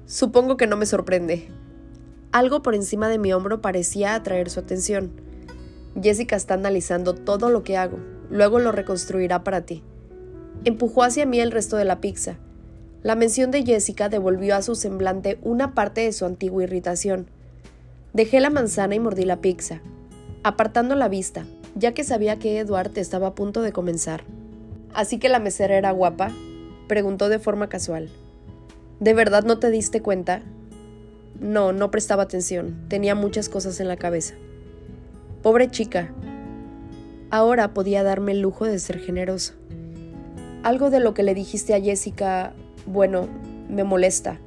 Supongo 0.07 0.57
que 0.57 0.65
no 0.65 0.77
me 0.77 0.87
sorprende. 0.87 1.60
Algo 2.31 2.61
por 2.61 2.75
encima 2.75 3.09
de 3.09 3.17
mi 3.17 3.33
hombro 3.33 3.61
parecía 3.61 4.15
atraer 4.15 4.49
su 4.49 4.59
atención. 4.59 5.11
Jessica 6.01 6.35
está 6.35 6.53
analizando 6.53 7.13
todo 7.13 7.49
lo 7.49 7.63
que 7.63 7.77
hago. 7.77 7.99
Luego 8.29 8.59
lo 8.59 8.71
reconstruirá 8.71 9.43
para 9.43 9.61
ti. 9.61 9.83
Empujó 10.63 11.03
hacia 11.03 11.25
mí 11.25 11.39
el 11.39 11.51
resto 11.51 11.75
de 11.77 11.85
la 11.85 11.99
pizza 11.99 12.37
la 13.03 13.15
mención 13.15 13.49
de 13.49 13.63
Jessica 13.63 14.09
devolvió 14.09 14.55
a 14.55 14.61
su 14.61 14.75
semblante 14.75 15.39
una 15.41 15.73
parte 15.73 16.01
de 16.01 16.13
su 16.13 16.25
antigua 16.25 16.63
irritación. 16.63 17.25
Dejé 18.13 18.39
la 18.39 18.51
manzana 18.51 18.93
y 18.93 18.99
mordí 18.99 19.25
la 19.25 19.41
pizza, 19.41 19.81
apartando 20.43 20.93
la 20.93 21.07
vista, 21.07 21.45
ya 21.73 21.93
que 21.93 22.03
sabía 22.03 22.37
que 22.37 22.59
Edward 22.59 22.95
estaba 22.97 23.27
a 23.27 23.35
punto 23.35 23.63
de 23.63 23.71
comenzar. 23.71 24.23
¿Así 24.93 25.17
que 25.17 25.29
la 25.29 25.39
mesera 25.39 25.75
era 25.77 25.91
guapa? 25.91 26.31
preguntó 26.87 27.27
de 27.27 27.39
forma 27.39 27.69
casual. 27.69 28.09
¿De 28.99 29.15
verdad 29.15 29.43
no 29.45 29.57
te 29.57 29.71
diste 29.71 30.01
cuenta? 30.01 30.43
No, 31.41 31.73
no 31.73 31.89
prestaba 31.89 32.23
atención. 32.23 32.85
Tenía 32.87 33.15
muchas 33.15 33.49
cosas 33.49 33.79
en 33.79 33.87
la 33.87 33.97
cabeza. 33.97 34.35
Pobre 35.41 35.71
chica. 35.71 36.13
Ahora 37.31 37.73
podía 37.73 38.03
darme 38.03 38.33
el 38.33 38.41
lujo 38.41 38.65
de 38.65 38.77
ser 38.77 38.99
generoso. 38.99 39.53
Algo 40.61 40.91
de 40.91 40.99
lo 40.99 41.15
que 41.15 41.23
le 41.23 41.33
dijiste 41.33 41.73
a 41.73 41.81
Jessica 41.81 42.53
bueno, 42.85 43.27
me 43.69 43.83
molesta. 43.83 44.39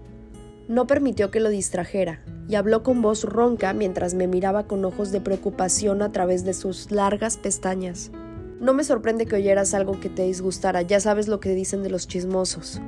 No 0.69 0.87
permitió 0.87 1.33
que 1.33 1.41
lo 1.41 1.49
distrajera 1.49 2.21
y 2.49 2.55
habló 2.55 2.85
con 2.85 3.03
voz 3.03 3.25
ronca 3.25 3.73
mientras 3.73 4.15
me 4.15 4.29
miraba 4.29 4.69
con 4.69 4.85
ojos 4.85 5.11
de 5.11 5.21
preocupación 5.21 6.01
a 6.01 6.13
través 6.13 6.45
de 6.45 6.55
sus 6.55 6.93
largas 6.93 7.37
pestañas. 7.37 8.13
No 8.61 8.73
me 8.73 8.85
sorprende 8.85 9.27
que 9.27 9.35
oyeras 9.35 9.75
algo 9.75 9.99
que 9.99 10.09
te 10.09 10.23
disgustara, 10.23 10.83
ya 10.83 11.01
sabes 11.01 11.27
lo 11.27 11.41
que 11.41 11.55
dicen 11.57 11.83
de 11.83 11.91
los 11.91 12.07
chismosos, 12.07 12.81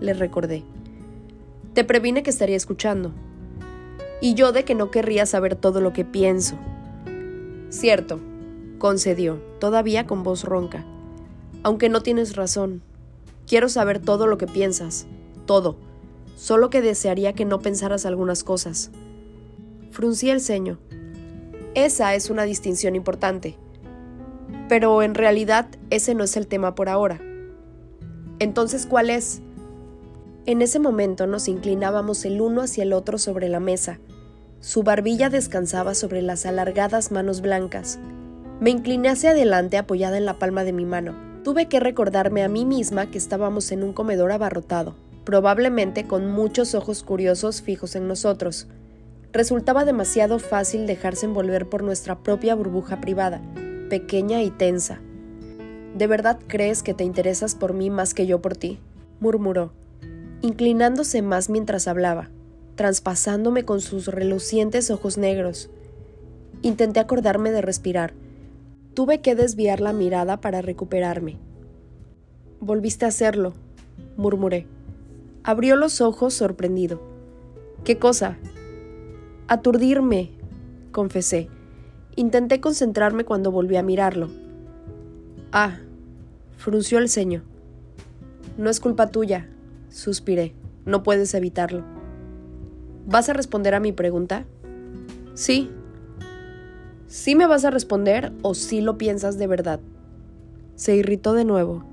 le 0.00 0.12
recordé. 0.12 0.64
Te 1.72 1.82
previne 1.82 2.22
que 2.22 2.30
estaría 2.30 2.56
escuchando. 2.56 3.12
Y 4.24 4.32
yo 4.32 4.52
de 4.52 4.64
que 4.64 4.74
no 4.74 4.90
querría 4.90 5.26
saber 5.26 5.54
todo 5.54 5.80
lo 5.80 5.92
que 5.92 6.04
pienso. 6.04 6.56
Cierto, 7.68 8.20
concedió, 8.78 9.42
todavía 9.58 10.06
con 10.06 10.22
voz 10.22 10.44
ronca. 10.44 10.84
Aunque 11.62 11.88
no 11.90 12.02
tienes 12.02 12.34
razón, 12.34 12.82
Quiero 13.46 13.68
saber 13.68 13.98
todo 13.98 14.26
lo 14.26 14.38
que 14.38 14.46
piensas, 14.46 15.06
todo, 15.44 15.76
solo 16.34 16.70
que 16.70 16.80
desearía 16.80 17.34
que 17.34 17.44
no 17.44 17.60
pensaras 17.60 18.06
algunas 18.06 18.42
cosas. 18.42 18.90
Fruncí 19.90 20.30
el 20.30 20.40
ceño. 20.40 20.78
Esa 21.74 22.14
es 22.14 22.30
una 22.30 22.44
distinción 22.44 22.96
importante. 22.96 23.58
Pero 24.68 25.02
en 25.02 25.14
realidad 25.14 25.68
ese 25.90 26.14
no 26.14 26.24
es 26.24 26.38
el 26.38 26.46
tema 26.46 26.74
por 26.74 26.88
ahora. 26.88 27.20
Entonces, 28.38 28.86
¿cuál 28.86 29.10
es? 29.10 29.42
En 30.46 30.62
ese 30.62 30.78
momento 30.78 31.26
nos 31.26 31.46
inclinábamos 31.46 32.24
el 32.24 32.40
uno 32.40 32.62
hacia 32.62 32.84
el 32.84 32.94
otro 32.94 33.18
sobre 33.18 33.50
la 33.50 33.60
mesa. 33.60 33.98
Su 34.64 34.82
barbilla 34.82 35.28
descansaba 35.28 35.94
sobre 35.94 36.22
las 36.22 36.46
alargadas 36.46 37.12
manos 37.12 37.42
blancas. 37.42 37.98
Me 38.60 38.70
incliné 38.70 39.10
hacia 39.10 39.32
adelante 39.32 39.76
apoyada 39.76 40.16
en 40.16 40.24
la 40.24 40.38
palma 40.38 40.64
de 40.64 40.72
mi 40.72 40.86
mano. 40.86 41.14
Tuve 41.44 41.68
que 41.68 41.80
recordarme 41.80 42.42
a 42.42 42.48
mí 42.48 42.64
misma 42.64 43.10
que 43.10 43.18
estábamos 43.18 43.70
en 43.72 43.82
un 43.82 43.92
comedor 43.92 44.32
abarrotado, 44.32 44.96
probablemente 45.24 46.06
con 46.06 46.28
muchos 46.28 46.74
ojos 46.74 47.02
curiosos 47.02 47.60
fijos 47.60 47.94
en 47.94 48.08
nosotros. 48.08 48.66
Resultaba 49.34 49.84
demasiado 49.84 50.38
fácil 50.38 50.86
dejarse 50.86 51.26
envolver 51.26 51.68
por 51.68 51.82
nuestra 51.82 52.22
propia 52.22 52.54
burbuja 52.54 53.02
privada, 53.02 53.42
pequeña 53.90 54.42
y 54.42 54.50
tensa. 54.50 54.98
¿De 55.94 56.06
verdad 56.06 56.38
crees 56.46 56.82
que 56.82 56.94
te 56.94 57.04
interesas 57.04 57.54
por 57.54 57.74
mí 57.74 57.90
más 57.90 58.14
que 58.14 58.26
yo 58.26 58.40
por 58.40 58.56
ti? 58.56 58.80
murmuró, 59.20 59.74
inclinándose 60.40 61.20
más 61.20 61.50
mientras 61.50 61.86
hablaba, 61.86 62.30
traspasándome 62.76 63.64
con 63.64 63.80
sus 63.80 64.08
relucientes 64.08 64.90
ojos 64.90 65.18
negros. 65.18 65.70
Intenté 66.62 67.00
acordarme 67.00 67.50
de 67.50 67.62
respirar. 67.62 68.14
Tuve 68.94 69.20
que 69.20 69.34
desviar 69.34 69.80
la 69.80 69.92
mirada 69.92 70.40
para 70.40 70.62
recuperarme. 70.62 71.38
Volviste 72.60 73.04
a 73.04 73.08
hacerlo, 73.08 73.54
murmuré. 74.16 74.66
Abrió 75.42 75.76
los 75.76 76.00
ojos 76.00 76.34
sorprendido. 76.34 77.00
¿Qué 77.84 77.98
cosa? 77.98 78.38
Aturdirme, 79.46 80.30
confesé. 80.90 81.48
Intenté 82.16 82.60
concentrarme 82.60 83.24
cuando 83.24 83.50
volví 83.50 83.76
a 83.76 83.82
mirarlo. 83.82 84.30
Ah, 85.52 85.78
frunció 86.56 86.98
el 86.98 87.08
ceño. 87.08 87.42
No 88.56 88.70
es 88.70 88.80
culpa 88.80 89.08
tuya, 89.08 89.50
suspiré. 89.90 90.54
No 90.86 91.02
puedes 91.02 91.34
evitarlo. 91.34 91.93
¿Vas 93.06 93.28
a 93.28 93.32
responder 93.34 93.74
a 93.74 93.80
mi 93.80 93.92
pregunta? 93.92 94.44
Sí. 95.34 95.70
¿Sí 97.06 97.34
me 97.34 97.46
vas 97.46 97.64
a 97.64 97.70
responder 97.70 98.32
o 98.42 98.54
sí 98.54 98.80
lo 98.80 98.96
piensas 98.96 99.38
de 99.38 99.46
verdad? 99.46 99.80
Se 100.74 100.96
irritó 100.96 101.34
de 101.34 101.44
nuevo. 101.44 101.84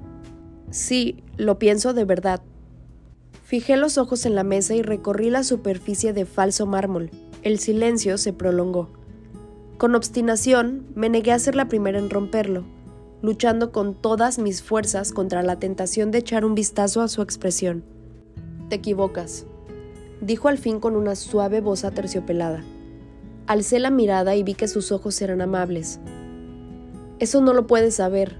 Sí, 0.69 1.23
lo 1.37 1.59
pienso 1.59 1.93
de 1.93 2.05
verdad. 2.05 2.41
Fijé 3.43 3.75
los 3.75 3.97
ojos 3.97 4.25
en 4.25 4.35
la 4.35 4.45
mesa 4.45 4.73
y 4.73 4.81
recorrí 4.81 5.29
la 5.29 5.43
superficie 5.43 6.13
de 6.13 6.25
falso 6.25 6.65
mármol. 6.65 7.11
El 7.43 7.59
silencio 7.59 8.17
se 8.17 8.31
prolongó. 8.31 8.89
Con 9.77 9.95
obstinación, 9.95 10.85
me 10.95 11.09
negué 11.09 11.33
a 11.33 11.39
ser 11.39 11.55
la 11.55 11.67
primera 11.67 11.99
en 11.99 12.09
romperlo, 12.09 12.63
luchando 13.21 13.73
con 13.73 13.95
todas 13.95 14.39
mis 14.39 14.61
fuerzas 14.61 15.11
contra 15.11 15.43
la 15.43 15.59
tentación 15.59 16.11
de 16.11 16.19
echar 16.19 16.45
un 16.45 16.55
vistazo 16.55 17.01
a 17.01 17.09
su 17.09 17.21
expresión. 17.21 17.83
Te 18.69 18.75
equivocas, 18.75 19.45
dijo 20.21 20.47
al 20.47 20.57
fin 20.57 20.79
con 20.79 20.95
una 20.95 21.15
suave 21.15 21.61
voz 21.61 21.83
aterciopelada. 21.83 22.63
Alcé 23.47 23.79
la 23.79 23.89
mirada 23.89 24.35
y 24.35 24.43
vi 24.43 24.53
que 24.53 24.67
sus 24.67 24.91
ojos 24.91 25.21
eran 25.21 25.41
amables. 25.41 25.99
Eso 27.19 27.41
no 27.41 27.53
lo 27.53 27.67
puedes 27.67 27.95
saber, 27.95 28.37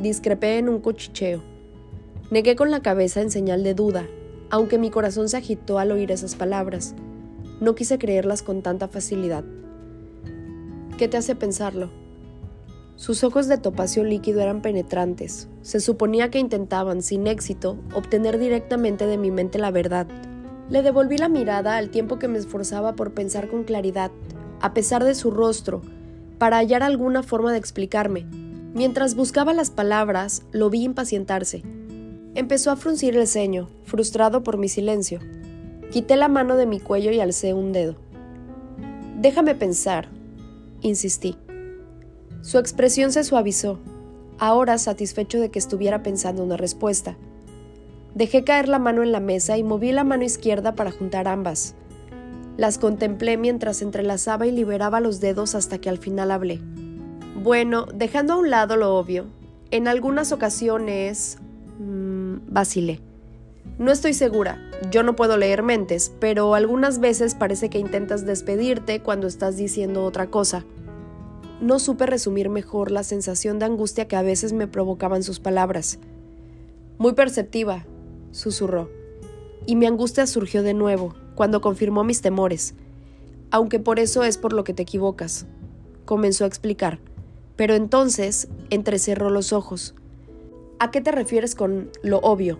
discrepé 0.00 0.58
en 0.58 0.68
un 0.68 0.80
cuchicheo. 0.80 1.42
Negué 2.30 2.56
con 2.56 2.70
la 2.70 2.80
cabeza 2.80 3.20
en 3.20 3.30
señal 3.30 3.62
de 3.62 3.74
duda, 3.74 4.06
aunque 4.50 4.78
mi 4.78 4.90
corazón 4.90 5.28
se 5.28 5.36
agitó 5.36 5.78
al 5.78 5.92
oír 5.92 6.10
esas 6.10 6.34
palabras. 6.34 6.94
No 7.60 7.74
quise 7.74 7.98
creerlas 7.98 8.42
con 8.42 8.62
tanta 8.62 8.88
facilidad. 8.88 9.44
¿Qué 10.98 11.06
te 11.06 11.16
hace 11.16 11.34
pensarlo? 11.34 11.90
Sus 12.96 13.24
ojos 13.24 13.48
de 13.48 13.58
topacio 13.58 14.04
líquido 14.04 14.40
eran 14.40 14.62
penetrantes. 14.62 15.48
Se 15.62 15.80
suponía 15.80 16.30
que 16.30 16.38
intentaban, 16.38 17.02
sin 17.02 17.26
éxito, 17.26 17.76
obtener 17.92 18.38
directamente 18.38 19.06
de 19.06 19.18
mi 19.18 19.30
mente 19.30 19.58
la 19.58 19.70
verdad. 19.70 20.06
Le 20.70 20.82
devolví 20.82 21.18
la 21.18 21.28
mirada 21.28 21.76
al 21.76 21.90
tiempo 21.90 22.18
que 22.18 22.28
me 22.28 22.38
esforzaba 22.38 22.94
por 22.94 23.12
pensar 23.12 23.48
con 23.48 23.64
claridad, 23.64 24.10
a 24.60 24.72
pesar 24.72 25.04
de 25.04 25.14
su 25.14 25.30
rostro, 25.30 25.82
para 26.38 26.56
hallar 26.56 26.82
alguna 26.82 27.22
forma 27.22 27.52
de 27.52 27.58
explicarme. 27.58 28.26
Mientras 28.72 29.14
buscaba 29.14 29.52
las 29.52 29.70
palabras, 29.70 30.42
lo 30.52 30.70
vi 30.70 30.82
impacientarse. 30.82 31.62
Empezó 32.34 32.70
a 32.70 32.76
fruncir 32.76 33.16
el 33.16 33.28
ceño, 33.28 33.68
frustrado 33.84 34.42
por 34.42 34.56
mi 34.56 34.68
silencio. 34.68 35.20
Quité 35.92 36.16
la 36.16 36.28
mano 36.28 36.56
de 36.56 36.66
mi 36.66 36.80
cuello 36.80 37.12
y 37.12 37.20
alcé 37.20 37.54
un 37.54 37.72
dedo. 37.72 37.96
Déjame 39.20 39.54
pensar, 39.54 40.08
insistí. 40.80 41.36
Su 42.40 42.58
expresión 42.58 43.12
se 43.12 43.22
suavizó, 43.22 43.78
ahora 44.38 44.78
satisfecho 44.78 45.38
de 45.38 45.50
que 45.50 45.58
estuviera 45.58 46.02
pensando 46.02 46.42
una 46.42 46.56
respuesta. 46.56 47.16
Dejé 48.14 48.44
caer 48.44 48.68
la 48.68 48.78
mano 48.78 49.02
en 49.02 49.10
la 49.10 49.20
mesa 49.20 49.58
y 49.58 49.64
moví 49.64 49.90
la 49.90 50.04
mano 50.04 50.24
izquierda 50.24 50.74
para 50.74 50.92
juntar 50.92 51.26
ambas. 51.26 51.74
Las 52.56 52.78
contemplé 52.78 53.36
mientras 53.36 53.82
entrelazaba 53.82 54.46
y 54.46 54.52
liberaba 54.52 55.00
los 55.00 55.20
dedos 55.20 55.56
hasta 55.56 55.78
que 55.78 55.88
al 55.88 55.98
final 55.98 56.30
hablé. 56.30 56.60
Bueno, 57.42 57.86
dejando 57.92 58.34
a 58.34 58.36
un 58.36 58.50
lado 58.50 58.76
lo 58.76 58.96
obvio, 58.96 59.26
en 59.70 59.88
algunas 59.88 60.30
ocasiones... 60.30 61.38
Mmm, 61.80 62.36
vacilé. 62.48 63.00
No 63.78 63.90
estoy 63.90 64.14
segura, 64.14 64.60
yo 64.92 65.02
no 65.02 65.16
puedo 65.16 65.36
leer 65.36 65.64
mentes, 65.64 66.12
pero 66.20 66.54
algunas 66.54 67.00
veces 67.00 67.34
parece 67.34 67.68
que 67.70 67.80
intentas 67.80 68.24
despedirte 68.24 69.00
cuando 69.00 69.26
estás 69.26 69.56
diciendo 69.56 70.04
otra 70.04 70.28
cosa. 70.28 70.64
No 71.60 71.80
supe 71.80 72.06
resumir 72.06 72.48
mejor 72.48 72.92
la 72.92 73.02
sensación 73.02 73.58
de 73.58 73.64
angustia 73.64 74.06
que 74.06 74.14
a 74.14 74.22
veces 74.22 74.52
me 74.52 74.68
provocaban 74.68 75.24
sus 75.24 75.40
palabras. 75.40 75.98
Muy 76.98 77.14
perceptiva, 77.14 77.84
susurró, 78.34 78.90
y 79.64 79.76
mi 79.76 79.86
angustia 79.86 80.26
surgió 80.26 80.62
de 80.62 80.74
nuevo, 80.74 81.14
cuando 81.34 81.60
confirmó 81.60 82.04
mis 82.04 82.20
temores. 82.20 82.74
Aunque 83.50 83.78
por 83.78 83.98
eso 83.98 84.24
es 84.24 84.36
por 84.36 84.52
lo 84.52 84.64
que 84.64 84.74
te 84.74 84.82
equivocas, 84.82 85.46
comenzó 86.04 86.44
a 86.44 86.48
explicar. 86.48 86.98
Pero 87.56 87.74
entonces 87.74 88.48
entrecerró 88.70 89.30
los 89.30 89.52
ojos. 89.52 89.94
¿A 90.80 90.90
qué 90.90 91.00
te 91.00 91.12
refieres 91.12 91.54
con 91.54 91.90
lo 92.02 92.18
obvio? 92.18 92.58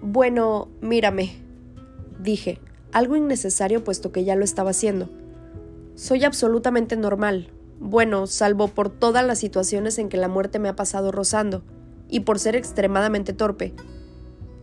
Bueno, 0.00 0.68
mírame, 0.80 1.36
dije, 2.18 2.58
algo 2.90 3.16
innecesario 3.16 3.84
puesto 3.84 4.10
que 4.10 4.24
ya 4.24 4.34
lo 4.34 4.44
estaba 4.44 4.70
haciendo. 4.70 5.10
Soy 5.94 6.24
absolutamente 6.24 6.96
normal, 6.96 7.50
bueno, 7.78 8.26
salvo 8.26 8.68
por 8.68 8.88
todas 8.88 9.26
las 9.26 9.38
situaciones 9.38 9.98
en 9.98 10.08
que 10.08 10.16
la 10.16 10.28
muerte 10.28 10.58
me 10.58 10.70
ha 10.70 10.76
pasado 10.76 11.12
rozando, 11.12 11.62
y 12.08 12.20
por 12.20 12.38
ser 12.38 12.56
extremadamente 12.56 13.34
torpe. 13.34 13.74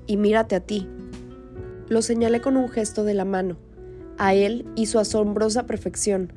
Y 0.09 0.17
mírate 0.17 0.57
a 0.57 0.59
ti. 0.59 0.89
Lo 1.87 2.01
señalé 2.01 2.41
con 2.41 2.57
un 2.57 2.67
gesto 2.67 3.05
de 3.05 3.13
la 3.13 3.23
mano, 3.23 3.55
a 4.17 4.33
él 4.33 4.65
y 4.75 4.87
su 4.87 4.99
asombrosa 4.99 5.65
perfección, 5.65 6.33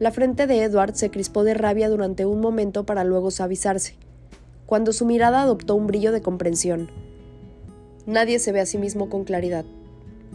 la 0.00 0.12
frente 0.12 0.46
de 0.46 0.62
Edward 0.62 0.94
se 0.94 1.10
crispó 1.10 1.44
de 1.44 1.52
rabia 1.52 1.90
durante 1.90 2.24
un 2.24 2.40
momento 2.40 2.86
para 2.86 3.04
luego 3.04 3.30
suavizarse, 3.30 3.96
cuando 4.64 4.94
su 4.94 5.04
mirada 5.04 5.42
adoptó 5.42 5.74
un 5.74 5.86
brillo 5.86 6.10
de 6.10 6.22
comprensión. 6.22 6.90
Nadie 8.06 8.38
se 8.38 8.50
ve 8.50 8.60
a 8.60 8.66
sí 8.66 8.78
mismo 8.78 9.10
con 9.10 9.24
claridad. 9.24 9.66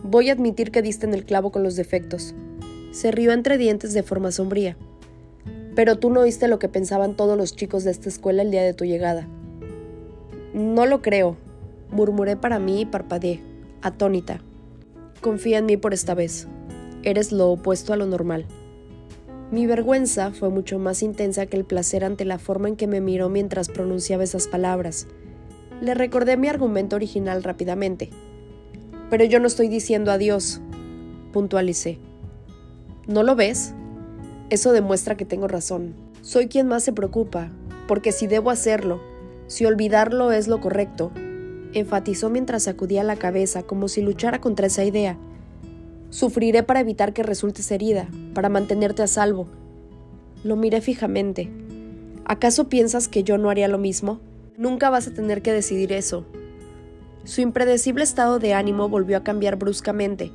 Voy 0.03 0.29
a 0.29 0.33
admitir 0.33 0.69
que 0.69 0.83
diste 0.83 1.07
en 1.07 1.15
el 1.15 1.25
clavo 1.25 1.51
con 1.51 1.63
los 1.63 1.75
defectos. 1.75 2.35
Se 2.91 3.09
rió 3.09 3.31
entre 3.31 3.57
dientes 3.57 3.95
de 3.95 4.03
forma 4.03 4.31
sombría. 4.31 4.77
Pero 5.73 5.97
tú 5.97 6.11
no 6.11 6.19
oíste 6.19 6.47
lo 6.47 6.59
que 6.59 6.69
pensaban 6.69 7.15
todos 7.15 7.35
los 7.35 7.55
chicos 7.55 7.83
de 7.83 7.89
esta 7.89 8.07
escuela 8.07 8.43
el 8.43 8.51
día 8.51 8.61
de 8.61 8.75
tu 8.75 8.85
llegada. 8.85 9.27
No 10.53 10.85
lo 10.85 11.01
creo, 11.01 11.37
murmuré 11.95 12.35
para 12.35 12.59
mí 12.59 12.81
y 12.81 12.85
parpadeé, 12.85 13.41
atónita. 13.81 14.41
Confía 15.21 15.59
en 15.59 15.65
mí 15.65 15.77
por 15.77 15.93
esta 15.93 16.13
vez. 16.13 16.47
Eres 17.03 17.31
lo 17.31 17.49
opuesto 17.49 17.93
a 17.93 17.97
lo 17.97 18.05
normal. 18.05 18.45
Mi 19.51 19.65
vergüenza 19.65 20.31
fue 20.31 20.49
mucho 20.49 20.77
más 20.77 21.01
intensa 21.01 21.45
que 21.45 21.55
el 21.55 21.65
placer 21.65 22.03
ante 22.03 22.25
la 22.25 22.37
forma 22.37 22.67
en 22.67 22.75
que 22.75 22.87
me 22.87 22.99
miró 22.99 23.29
mientras 23.29 23.69
pronunciaba 23.69 24.23
esas 24.23 24.47
palabras. 24.47 25.07
Le 25.81 25.93
recordé 25.93 26.35
mi 26.35 26.47
argumento 26.47 26.95
original 26.95 27.43
rápidamente. 27.43 28.09
Pero 29.09 29.23
yo 29.23 29.39
no 29.39 29.47
estoy 29.47 29.69
diciendo 29.69 30.11
adiós, 30.11 30.61
puntualicé. 31.31 31.99
¿No 33.07 33.23
lo 33.23 33.35
ves? 33.35 33.73
Eso 34.49 34.73
demuestra 34.73 35.15
que 35.15 35.25
tengo 35.25 35.47
razón. 35.47 35.93
Soy 36.21 36.47
quien 36.47 36.67
más 36.67 36.83
se 36.83 36.91
preocupa, 36.91 37.51
porque 37.87 38.11
si 38.11 38.27
debo 38.27 38.49
hacerlo, 38.49 38.99
si 39.47 39.65
olvidarlo 39.65 40.31
es 40.31 40.47
lo 40.47 40.59
correcto, 40.59 41.11
enfatizó 41.79 42.29
mientras 42.29 42.63
sacudía 42.63 43.03
la 43.03 43.15
cabeza 43.15 43.63
como 43.63 43.87
si 43.87 44.01
luchara 44.01 44.41
contra 44.41 44.67
esa 44.67 44.83
idea. 44.83 45.17
Sufriré 46.09 46.63
para 46.63 46.79
evitar 46.79 47.13
que 47.13 47.23
resultes 47.23 47.69
herida, 47.71 48.07
para 48.33 48.49
mantenerte 48.49 49.03
a 49.03 49.07
salvo. 49.07 49.47
Lo 50.43 50.55
miré 50.55 50.81
fijamente. 50.81 51.49
¿Acaso 52.25 52.69
piensas 52.69 53.07
que 53.07 53.23
yo 53.23 53.37
no 53.37 53.49
haría 53.49 53.67
lo 53.67 53.77
mismo? 53.77 54.19
Nunca 54.57 54.89
vas 54.89 55.07
a 55.07 55.13
tener 55.13 55.41
que 55.41 55.51
decidir 55.51 55.91
eso. 55.91 56.25
Su 57.23 57.41
impredecible 57.41 58.03
estado 58.03 58.39
de 58.39 58.53
ánimo 58.53 58.87
volvió 58.87 59.17
a 59.17 59.23
cambiar 59.23 59.57
bruscamente, 59.57 60.31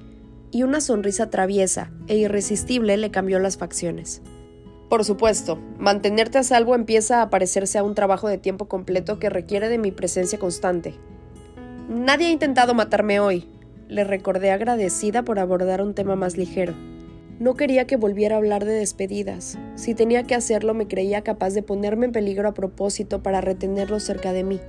y 0.50 0.64
una 0.64 0.80
sonrisa 0.80 1.30
traviesa 1.30 1.90
e 2.08 2.16
irresistible 2.16 2.96
le 2.96 3.10
cambió 3.10 3.38
las 3.38 3.56
facciones. 3.56 4.22
Por 4.88 5.04
supuesto, 5.04 5.56
mantenerte 5.78 6.38
a 6.38 6.42
salvo 6.42 6.74
empieza 6.74 7.22
a 7.22 7.30
parecerse 7.30 7.78
a 7.78 7.84
un 7.84 7.94
trabajo 7.94 8.28
de 8.28 8.38
tiempo 8.38 8.66
completo 8.66 9.20
que 9.20 9.30
requiere 9.30 9.68
de 9.68 9.78
mi 9.78 9.92
presencia 9.92 10.38
constante. 10.38 10.94
Nadie 11.90 12.28
ha 12.28 12.30
intentado 12.30 12.72
matarme 12.72 13.18
hoy, 13.18 13.48
le 13.88 14.04
recordé 14.04 14.52
agradecida 14.52 15.24
por 15.24 15.40
abordar 15.40 15.82
un 15.82 15.92
tema 15.92 16.14
más 16.14 16.36
ligero. 16.36 16.72
No 17.40 17.54
quería 17.54 17.88
que 17.88 17.96
volviera 17.96 18.36
a 18.36 18.38
hablar 18.38 18.64
de 18.64 18.74
despedidas. 18.74 19.58
Si 19.74 19.96
tenía 19.96 20.22
que 20.22 20.36
hacerlo 20.36 20.72
me 20.72 20.86
creía 20.86 21.22
capaz 21.22 21.50
de 21.50 21.64
ponerme 21.64 22.06
en 22.06 22.12
peligro 22.12 22.48
a 22.48 22.54
propósito 22.54 23.24
para 23.24 23.40
retenerlo 23.40 23.98
cerca 23.98 24.32
de 24.32 24.44
mí. 24.44 24.60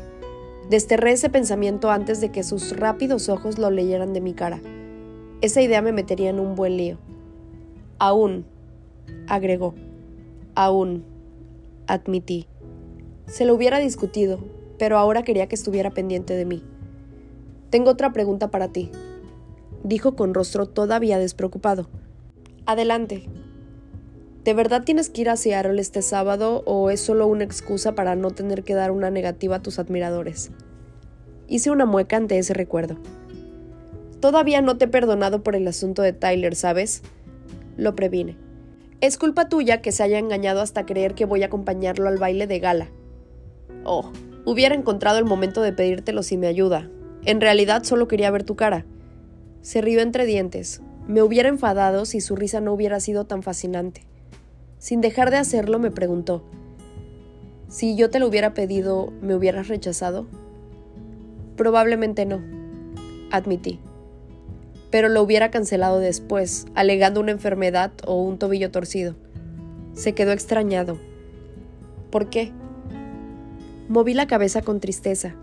Desterré 0.71 1.11
ese 1.11 1.29
pensamiento 1.29 1.91
antes 1.91 2.21
de 2.21 2.31
que 2.31 2.41
sus 2.41 2.75
rápidos 2.75 3.29
ojos 3.29 3.59
lo 3.59 3.69
leyeran 3.69 4.13
de 4.13 4.21
mi 4.21 4.33
cara. 4.33 4.59
Esa 5.41 5.61
idea 5.61 5.83
me 5.83 5.91
metería 5.91 6.31
en 6.31 6.39
un 6.39 6.55
buen 6.55 6.75
lío. 6.75 6.97
Aún, 7.99 8.45
agregó, 9.27 9.75
aún, 10.55 11.05
admití. 11.85 12.47
Se 13.27 13.45
lo 13.45 13.53
hubiera 13.53 13.77
discutido, 13.77 14.39
pero 14.79 14.97
ahora 14.97 15.21
quería 15.21 15.45
que 15.45 15.53
estuviera 15.53 15.91
pendiente 15.91 16.33
de 16.33 16.45
mí. 16.45 16.63
Tengo 17.71 17.91
otra 17.91 18.11
pregunta 18.11 18.51
para 18.51 18.67
ti, 18.67 18.91
dijo 19.83 20.15
con 20.17 20.33
rostro 20.33 20.65
todavía 20.65 21.17
despreocupado. 21.17 21.87
Adelante. 22.65 23.29
¿De 24.43 24.53
verdad 24.53 24.83
tienes 24.83 25.09
que 25.09 25.21
ir 25.21 25.29
a 25.29 25.37
Seattle 25.37 25.79
este 25.79 26.01
sábado 26.01 26.63
o 26.65 26.89
es 26.89 26.99
solo 26.99 27.27
una 27.27 27.45
excusa 27.45 27.95
para 27.95 28.15
no 28.15 28.31
tener 28.31 28.63
que 28.63 28.73
dar 28.73 28.91
una 28.91 29.09
negativa 29.09 29.55
a 29.55 29.61
tus 29.61 29.79
admiradores? 29.79 30.51
Hice 31.47 31.71
una 31.71 31.85
mueca 31.85 32.17
ante 32.17 32.37
ese 32.37 32.53
recuerdo. 32.53 32.97
Todavía 34.19 34.61
no 34.61 34.77
te 34.77 34.85
he 34.85 34.89
perdonado 34.89 35.41
por 35.41 35.55
el 35.55 35.65
asunto 35.65 36.01
de 36.01 36.11
Tyler, 36.11 36.57
¿sabes? 36.57 37.03
Lo 37.77 37.95
previne. 37.95 38.35
Es 38.99 39.17
culpa 39.17 39.47
tuya 39.47 39.81
que 39.81 39.93
se 39.93 40.03
haya 40.03 40.19
engañado 40.19 40.59
hasta 40.59 40.85
creer 40.85 41.15
que 41.15 41.25
voy 41.25 41.43
a 41.43 41.45
acompañarlo 41.45 42.09
al 42.09 42.17
baile 42.17 42.47
de 42.47 42.59
gala. 42.59 42.89
Oh, 43.85 44.11
hubiera 44.43 44.75
encontrado 44.75 45.19
el 45.19 45.25
momento 45.25 45.61
de 45.61 45.71
pedírtelo 45.71 46.21
sin 46.21 46.41
mi 46.41 46.47
ayuda. 46.47 46.89
En 47.25 47.41
realidad 47.41 47.83
solo 47.83 48.07
quería 48.07 48.31
ver 48.31 48.43
tu 48.43 48.55
cara. 48.55 48.85
Se 49.61 49.81
rió 49.81 50.01
entre 50.01 50.25
dientes. 50.25 50.81
Me 51.07 51.21
hubiera 51.21 51.49
enfadado 51.49 52.05
si 52.05 52.21
su 52.21 52.35
risa 52.35 52.61
no 52.61 52.73
hubiera 52.73 52.99
sido 52.99 53.25
tan 53.25 53.43
fascinante. 53.43 54.03
Sin 54.79 55.01
dejar 55.01 55.29
de 55.29 55.37
hacerlo, 55.37 55.79
me 55.79 55.91
preguntó, 55.91 56.43
si 57.67 57.95
yo 57.95 58.09
te 58.09 58.19
lo 58.19 58.27
hubiera 58.27 58.53
pedido, 58.53 59.13
¿me 59.21 59.35
hubieras 59.35 59.67
rechazado? 59.67 60.27
Probablemente 61.55 62.25
no, 62.25 62.41
admití 63.31 63.79
pero 64.91 65.07
lo 65.07 65.23
hubiera 65.23 65.49
cancelado 65.49 65.99
después, 65.99 66.67
alegando 66.75 67.21
una 67.21 67.31
enfermedad 67.31 67.91
o 68.05 68.21
un 68.21 68.37
tobillo 68.37 68.69
torcido. 68.71 69.15
Se 69.93 70.13
quedó 70.13 70.33
extrañado. 70.33 70.99
¿Por 72.11 72.29
qué? 72.29 72.51
Moví 73.87 74.13
la 74.13 74.27
cabeza 74.27 74.61
con 74.61 74.81
tristeza. 74.81 75.35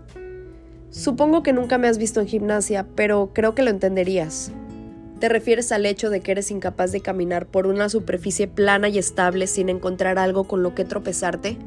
Supongo 0.91 1.43
que 1.43 1.53
nunca 1.53 1.77
me 1.77 1.87
has 1.87 1.99
visto 1.99 2.19
en 2.19 2.27
gimnasia, 2.27 2.87
pero 2.95 3.29
creo 3.33 3.53
que 3.53 3.61
lo 3.61 3.69
entenderías. 3.69 4.51
¿Te 5.19 5.29
refieres 5.29 5.71
al 5.71 5.85
hecho 5.85 6.09
de 6.09 6.21
que 6.21 6.31
eres 6.31 6.49
incapaz 6.49 6.91
de 6.91 7.01
caminar 7.01 7.45
por 7.45 7.67
una 7.67 7.89
superficie 7.89 8.47
plana 8.47 8.89
y 8.89 8.97
estable 8.97 9.47
sin 9.47 9.69
encontrar 9.69 10.17
algo 10.17 10.45
con 10.45 10.63
lo 10.63 10.73
que 10.73 10.85
tropezarte? 10.85 11.57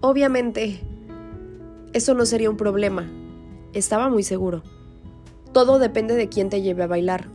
Obviamente, 0.00 0.80
eso 1.92 2.12
no 2.14 2.26
sería 2.26 2.50
un 2.50 2.56
problema. 2.56 3.08
Estaba 3.72 4.10
muy 4.10 4.24
seguro. 4.24 4.62
Todo 5.52 5.78
depende 5.78 6.14
de 6.14 6.28
quién 6.28 6.50
te 6.50 6.60
lleve 6.60 6.82
a 6.82 6.88
bailar. 6.88 7.28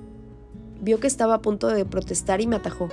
Vio 0.81 0.99
que 0.99 1.07
estaba 1.07 1.35
a 1.35 1.41
punto 1.41 1.69
de 1.69 1.85
protestar 1.85 2.41
y 2.41 2.47
me 2.47 2.57
atajó. 2.57 2.89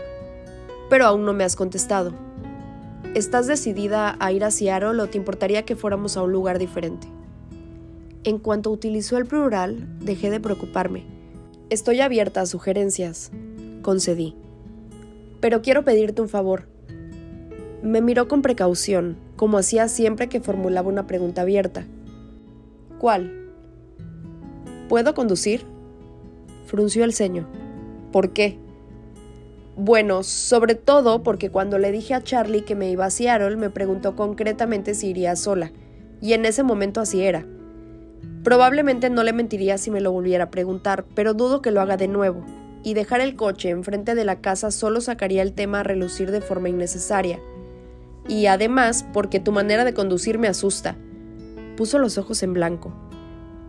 Pero 0.88 1.04
aún 1.04 1.24
no 1.24 1.34
me 1.34 1.44
has 1.44 1.56
contestado. 1.56 2.14
¿Estás 3.14 3.46
decidida 3.46 4.16
a 4.20 4.32
ir 4.32 4.44
a 4.44 4.50
Seattle 4.50 5.02
o 5.02 5.06
te 5.08 5.18
importaría 5.18 5.64
que 5.64 5.76
fuéramos 5.76 6.16
a 6.16 6.22
un 6.22 6.32
lugar 6.32 6.58
diferente? 6.58 7.08
En 8.24 8.38
cuanto 8.38 8.70
utilizó 8.70 9.18
el 9.18 9.26
plural, 9.26 9.86
dejé 10.00 10.30
de 10.30 10.40
preocuparme. 10.40 11.04
Estoy 11.68 12.00
abierta 12.00 12.40
a 12.40 12.46
sugerencias, 12.46 13.30
concedí. 13.82 14.34
Pero 15.40 15.60
quiero 15.60 15.84
pedirte 15.84 16.22
un 16.22 16.30
favor. 16.30 16.66
Me 17.82 18.00
miró 18.00 18.26
con 18.26 18.40
precaución, 18.40 19.18
como 19.36 19.58
hacía 19.58 19.88
siempre 19.88 20.30
que 20.30 20.40
formulaba 20.40 20.88
una 20.88 21.06
pregunta 21.06 21.42
abierta. 21.42 21.84
¿Cuál? 22.98 23.50
¿Puedo 24.88 25.12
conducir? 25.12 25.66
Frunció 26.64 27.04
el 27.04 27.12
ceño. 27.12 27.46
¿Por 28.10 28.32
qué? 28.32 28.58
Bueno, 29.76 30.22
sobre 30.22 30.76
todo 30.76 31.22
porque 31.22 31.50
cuando 31.50 31.78
le 31.78 31.92
dije 31.92 32.14
a 32.14 32.22
Charlie 32.22 32.64
que 32.64 32.74
me 32.74 32.90
iba 32.90 33.04
a 33.04 33.10
Seattle, 33.10 33.56
me 33.56 33.68
preguntó 33.68 34.16
concretamente 34.16 34.94
si 34.94 35.08
iría 35.08 35.36
sola, 35.36 35.72
y 36.22 36.32
en 36.32 36.46
ese 36.46 36.62
momento 36.62 37.02
así 37.02 37.20
era. 37.20 37.44
Probablemente 38.44 39.08
no 39.08 39.24
le 39.24 39.32
mentiría 39.32 39.78
si 39.78 39.90
me 39.90 40.02
lo 40.02 40.12
volviera 40.12 40.44
a 40.44 40.50
preguntar, 40.50 41.06
pero 41.14 41.32
dudo 41.32 41.62
que 41.62 41.70
lo 41.70 41.80
haga 41.80 41.96
de 41.96 42.08
nuevo, 42.08 42.44
y 42.82 42.92
dejar 42.92 43.22
el 43.22 43.36
coche 43.36 43.70
enfrente 43.70 44.14
de 44.14 44.26
la 44.26 44.42
casa 44.42 44.70
solo 44.70 45.00
sacaría 45.00 45.40
el 45.40 45.54
tema 45.54 45.80
a 45.80 45.82
relucir 45.82 46.30
de 46.30 46.42
forma 46.42 46.68
innecesaria. 46.68 47.40
Y 48.28 48.44
además, 48.44 49.06
porque 49.14 49.40
tu 49.40 49.50
manera 49.50 49.86
de 49.86 49.94
conducir 49.94 50.38
me 50.38 50.46
asusta. 50.46 50.94
Puso 51.78 51.98
los 51.98 52.18
ojos 52.18 52.42
en 52.42 52.52
blanco. 52.52 52.94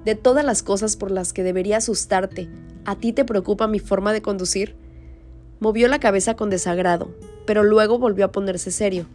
De 0.04 0.16
todas 0.16 0.44
las 0.44 0.62
cosas 0.62 0.98
por 0.98 1.10
las 1.10 1.32
que 1.32 1.44
debería 1.44 1.78
asustarte, 1.78 2.50
¿a 2.84 2.98
ti 2.98 3.14
te 3.14 3.24
preocupa 3.24 3.68
mi 3.68 3.80
forma 3.80 4.12
de 4.12 4.22
conducir? 4.22 4.76
Movió 5.62 5.88
la 5.88 6.02
cabeza 6.02 6.36
con 6.36 6.50
desagrado, 6.50 7.16
pero 7.48 7.64
luego 7.64 7.98
volvió 7.98 8.26
a 8.26 8.32
ponerse 8.34 8.72
serio. 8.72 9.06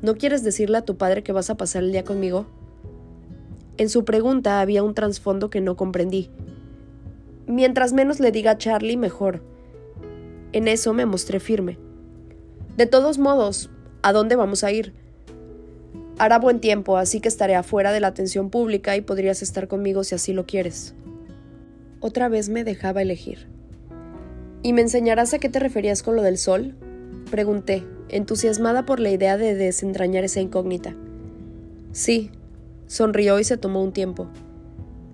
¿No 0.00 0.14
quieres 0.14 0.42
decirle 0.42 0.78
a 0.78 0.84
tu 0.86 0.96
padre 0.96 1.22
que 1.22 1.32
vas 1.32 1.50
a 1.50 1.58
pasar 1.58 1.82
el 1.82 1.92
día 1.92 2.04
conmigo? 2.04 2.46
En 3.76 3.88
su 3.88 4.04
pregunta 4.04 4.60
había 4.60 4.82
un 4.82 4.94
trasfondo 4.94 5.50
que 5.50 5.60
no 5.60 5.76
comprendí. 5.76 6.30
Mientras 7.46 7.92
menos 7.92 8.20
le 8.20 8.30
diga 8.30 8.52
a 8.52 8.58
Charlie, 8.58 8.96
mejor. 8.96 9.42
En 10.52 10.68
eso 10.68 10.92
me 10.94 11.06
mostré 11.06 11.40
firme. 11.40 11.78
De 12.76 12.86
todos 12.86 13.18
modos, 13.18 13.70
¿a 14.02 14.12
dónde 14.12 14.36
vamos 14.36 14.64
a 14.64 14.72
ir? 14.72 14.92
Hará 16.18 16.38
buen 16.38 16.60
tiempo, 16.60 16.96
así 16.96 17.20
que 17.20 17.28
estaré 17.28 17.56
afuera 17.56 17.90
de 17.90 17.98
la 17.98 18.06
atención 18.06 18.50
pública 18.50 18.96
y 18.96 19.00
podrías 19.00 19.42
estar 19.42 19.66
conmigo 19.66 20.04
si 20.04 20.14
así 20.14 20.32
lo 20.32 20.46
quieres. 20.46 20.94
Otra 21.98 22.28
vez 22.28 22.48
me 22.48 22.62
dejaba 22.62 23.02
elegir. 23.02 23.48
¿Y 24.62 24.72
me 24.72 24.82
enseñarás 24.82 25.34
a 25.34 25.38
qué 25.40 25.48
te 25.48 25.58
referías 25.58 26.02
con 26.02 26.14
lo 26.14 26.22
del 26.22 26.38
sol? 26.38 26.76
Pregunté, 27.30 27.84
entusiasmada 28.08 28.86
por 28.86 29.00
la 29.00 29.10
idea 29.10 29.36
de 29.36 29.54
desentrañar 29.54 30.22
esa 30.22 30.40
incógnita. 30.40 30.94
Sí, 31.92 32.30
sonrió 32.86 33.38
y 33.38 33.44
se 33.44 33.56
tomó 33.56 33.82
un 33.82 33.92
tiempo. 33.92 34.28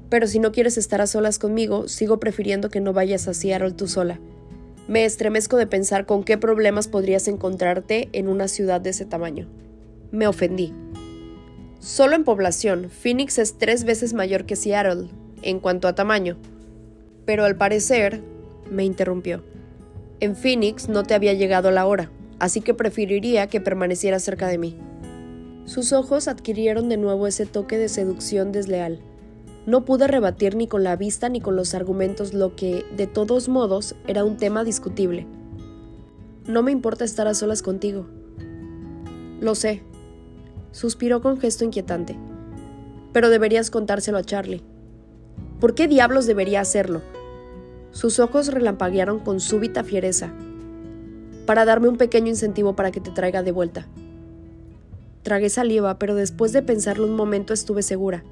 Pero 0.09 0.27
si 0.27 0.39
no 0.39 0.53
quieres 0.53 0.77
estar 0.77 1.01
a 1.01 1.07
solas 1.07 1.39
conmigo, 1.39 1.89
sigo 1.89 2.19
prefiriendo 2.19 2.69
que 2.69 2.81
no 2.81 2.93
vayas 2.93 3.29
a 3.29 3.35
Seattle 3.35 3.73
tú 3.73 3.87
sola. 3.87 4.21
Me 4.89 5.05
estremezco 5.05 5.57
de 5.57 5.67
pensar 5.67 6.05
con 6.05 6.25
qué 6.25 6.37
problemas 6.37 6.89
podrías 6.89 7.29
encontrarte 7.29 8.09
en 8.13 8.29
una 8.29 8.49
ciudad 8.49 8.81
de 8.81 8.91
ese 8.91 9.05
tamaño. 9.05 9.49
Me 10.11 10.27
ofendí. 10.27 10.75
Solo 11.79 12.17
en 12.17 12.25
población, 12.25 12.91
Phoenix 12.91 13.39
es 13.39 13.57
tres 13.57 13.85
veces 13.85 14.13
mayor 14.13 14.45
que 14.45 14.57
Seattle, 14.57 15.09
en 15.43 15.61
cuanto 15.61 15.87
a 15.87 15.95
tamaño. 15.95 16.37
Pero 17.25 17.45
al 17.45 17.57
parecer, 17.57 18.21
me 18.71 18.85
interrumpió, 18.85 19.43
en 20.21 20.37
Phoenix 20.37 20.89
no 20.89 21.03
te 21.03 21.15
había 21.15 21.33
llegado 21.33 21.71
la 21.71 21.87
hora, 21.87 22.11
así 22.39 22.61
que 22.61 22.75
preferiría 22.75 23.47
que 23.47 23.61
permanecieras 23.63 24.23
cerca 24.23 24.49
de 24.49 24.59
mí. 24.59 24.77
Sus 25.65 25.93
ojos 25.93 26.29
adquirieron 26.29 26.89
de 26.89 26.97
nuevo 26.97 27.27
ese 27.27 27.47
toque 27.47 27.79
de 27.79 27.89
seducción 27.89 28.53
desleal. 28.53 29.01
No 29.67 29.85
pude 29.85 30.09
rebatir 30.09 30.57
ni 30.57 30.67
con 30.67 30.85
la 30.85 30.97
vista 30.97 31.29
ni 31.29 31.41
con 31.41 31.57
los 31.57 31.75
argumentos 31.75 32.35
lo 32.35 32.57
que, 32.57 32.85
de 32.97 33.07
todos 33.07 33.49
modos, 33.49 33.95
era 34.07 34.25
un 34.25 34.37
tema 34.37 34.65
discutible. 34.65 35.27
No 36.47 36.63
me 36.63 36.73
importa 36.73 37.05
estar 37.05 37.29
a 37.29 37.35
solas 37.35 37.63
contigo. 37.63 38.07
Lo 39.41 39.55
sé, 39.55 39.83
Suspiró 40.73 41.21
con 41.21 41.39
gesto 41.41 41.65
inquietante. 41.65 42.17
Pero 43.13 43.29
deberías 43.29 43.71
contárselo 43.71 44.19
a 44.19 44.23
Charlie. 44.23 44.63
¿Por 45.59 45.75
qué 45.75 45.89
diablos 45.89 46.27
debería 46.27 46.61
hacerlo? 46.61 47.03
Sus 47.91 48.21
ojos 48.21 48.49
relampaguearon 48.49 49.19
con 49.19 49.41
súbita 49.41 49.83
fiereza. 49.83 50.33
Para 51.45 51.65
darme 51.65 51.89
un 51.89 51.97
pequeño 51.97 52.29
incentivo 52.29 52.77
para 52.77 52.93
que 52.93 53.01
te 53.01 53.11
traiga 53.11 53.43
de 53.43 53.51
vuelta. 53.51 53.89
Tragué 55.31 55.49
saliva, 55.49 55.97
pero 55.97 56.17
después 56.17 56.53
de 56.53 56.61
pensarlo 56.61 57.07
un 57.07 57.15
momento 57.15 57.55
estuve 57.55 57.85
segura. 57.85 58.25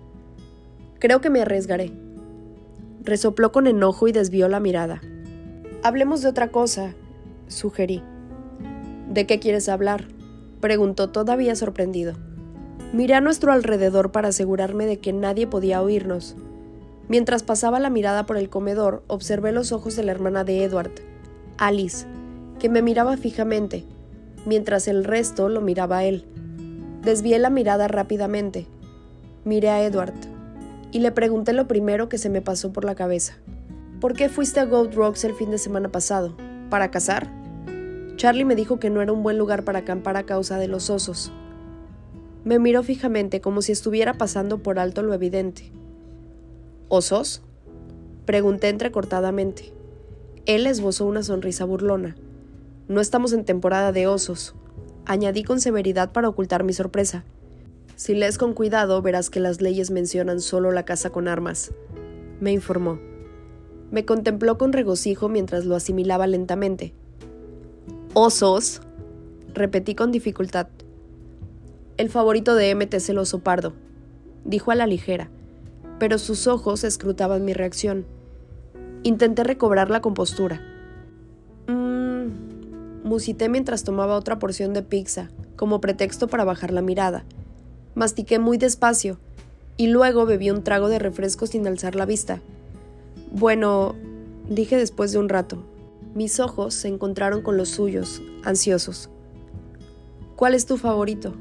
Creo 0.99 1.21
que 1.21 1.31
me 1.31 1.41
arriesgaré. 1.41 1.93
Resopló 3.05 3.53
con 3.53 3.69
enojo 3.69 4.09
y 4.09 4.13
desvió 4.13 4.49
la 4.49 4.59
mirada. 4.59 5.01
Hablemos 5.85 6.23
de 6.23 6.29
otra 6.29 6.49
cosa, 6.49 6.97
sugerí. 7.47 8.03
¿De 9.09 9.29
qué 9.29 9.39
quieres 9.39 9.69
hablar? 9.69 10.09
preguntó 10.61 11.11
todavía 11.11 11.55
sorprendido. 11.55 12.15
Miré 12.93 13.15
a 13.15 13.21
nuestro 13.21 13.53
alrededor 13.53 14.11
para 14.11 14.31
asegurarme 14.31 14.85
de 14.87 14.99
que 14.99 15.13
nadie 15.13 15.47
podía 15.47 15.81
oírnos. 15.81 16.35
Mientras 17.07 17.45
pasaba 17.45 17.79
la 17.79 17.91
mirada 17.91 18.27
por 18.27 18.39
el 18.39 18.49
comedor, 18.51 19.05
observé 19.07 19.53
los 19.53 19.71
ojos 19.71 19.95
de 19.95 20.03
la 20.03 20.11
hermana 20.11 20.43
de 20.43 20.65
Edward, 20.65 20.91
Alice, 21.59 22.09
que 22.59 22.69
me 22.69 22.83
miraba 22.83 23.17
fijamente, 23.17 23.85
mientras 24.47 24.89
el 24.89 25.05
resto 25.05 25.49
lo 25.49 25.61
miraba 25.61 26.03
él. 26.03 26.25
Desvié 27.09 27.39
la 27.39 27.49
mirada 27.49 27.89
rápidamente. 27.89 28.67
Miré 29.47 29.71
a 29.71 29.83
Edward 29.83 30.13
y 30.93 30.99
le 30.99 31.11
pregunté 31.11 31.55
lo 31.55 31.67
primero 31.67 32.11
que 32.11 32.19
se 32.19 32.29
me 32.29 32.43
pasó 32.43 32.71
por 32.71 32.85
la 32.85 32.95
cabeza. 32.95 33.39
¿Por 33.99 34.13
qué 34.13 34.29
fuiste 34.29 34.61
a 34.61 34.67
Gold 34.67 34.93
Rocks 34.93 35.25
el 35.25 35.33
fin 35.33 35.51
de 35.51 35.57
semana 35.57 35.89
pasado? 35.89 36.37
¿Para 36.69 36.91
cazar? 36.91 37.33
Charlie 38.17 38.45
me 38.45 38.55
dijo 38.55 38.79
que 38.79 38.91
no 38.91 39.01
era 39.01 39.11
un 39.11 39.23
buen 39.23 39.39
lugar 39.39 39.65
para 39.65 39.79
acampar 39.79 40.19
a 40.19 40.25
causa 40.25 40.59
de 40.59 40.69
los 40.69 40.91
osos. 40.91 41.33
Me 42.45 42.59
miró 42.59 42.83
fijamente 42.83 43.41
como 43.41 43.63
si 43.63 43.73
estuviera 43.73 44.13
pasando 44.13 44.59
por 44.59 44.79
alto 44.79 45.03
lo 45.03 45.15
evidente. 45.15 45.73
¿Osos? 46.89 47.41
Pregunté 48.27 48.69
entrecortadamente. 48.69 49.73
Él 50.45 50.67
esbozó 50.67 51.07
una 51.07 51.23
sonrisa 51.23 51.65
burlona. 51.65 52.17
No 52.87 53.01
estamos 53.01 53.33
en 53.33 53.47
temporada 53.47 53.93
de 53.93 54.07
osos, 54.07 54.55
añadí 55.09 55.43
con 55.43 55.61
severidad 55.61 56.13
para 56.13 56.29
ocultar 56.29 56.63
mi 56.63 56.73
sorpresa. 56.73 57.25
Si 57.97 58.15
lees 58.15 58.39
con 58.39 58.55
cuidado, 58.55 59.03
verás 59.03 59.31
que 59.31 59.41
las 59.41 59.61
leyes 59.61 59.91
mencionan 59.91 60.41
solo 60.41 60.71
la 60.71 60.85
caza 60.85 61.11
con 61.11 61.27
armas, 61.27 61.73
me 62.41 62.53
informó. 62.53 63.01
Me 63.91 64.05
contempló 64.05 64.59
con 64.59 64.73
regocijo 64.73 65.29
mientras 65.29 65.65
lo 65.65 65.75
asimilaba 65.75 66.27
lentamente. 66.27 66.93
¿Osos? 68.15 68.83
repetí 69.55 69.95
con 69.95 70.13
dificultad. 70.13 70.69
El 71.97 72.11
favorito 72.11 72.55
de 72.55 72.71
Emmet 72.71 72.95
es 72.95 73.09
el 73.09 73.19
oso 73.19 73.41
pardo, 73.41 73.73
dijo 74.45 74.71
a 74.71 74.77
la 74.77 74.87
ligera, 74.87 75.31
pero 75.99 76.19
sus 76.19 76.47
ojos 76.47 76.85
escrutaban 76.85 77.45
mi 77.45 77.55
reacción. 77.55 78.07
Intenté 79.03 79.43
recobrar 79.43 79.91
la 79.91 80.01
compostura. 80.01 80.68
Musité 83.09 83.49
mientras 83.49 83.85
tomaba 83.85 84.17
otra 84.17 84.39
porción 84.39 84.75
de 84.75 84.83
pizza, 84.83 85.31
como 85.57 85.81
pretexto 85.81 86.29
para 86.29 86.45
bajar 86.45 86.73
la 86.73 86.83
mirada. 86.83 87.25
Mastiqué 87.95 88.39
muy 88.39 88.59
despacio, 88.59 89.19
y 89.79 89.87
luego 89.87 90.27
bebí 90.27 90.51
un 90.51 90.63
trago 90.63 90.91
de 90.91 90.99
refresco 90.99 91.47
sin 91.47 91.67
alzar 91.67 91.95
la 91.95 92.05
vista. 92.05 92.43
Bueno, 93.33 93.95
dije 94.51 94.77
después 94.77 95.11
de 95.11 95.19
un 95.19 95.31
rato. 95.31 95.65
Mis 96.15 96.39
ojos 96.39 96.75
se 96.75 96.89
encontraron 96.89 97.41
con 97.41 97.57
los 97.57 97.71
suyos, 97.71 98.21
ansiosos. 98.45 99.09
¿Cuál 100.37 100.53
es 100.53 100.67
tu 100.67 100.77
favorito? 100.77 101.33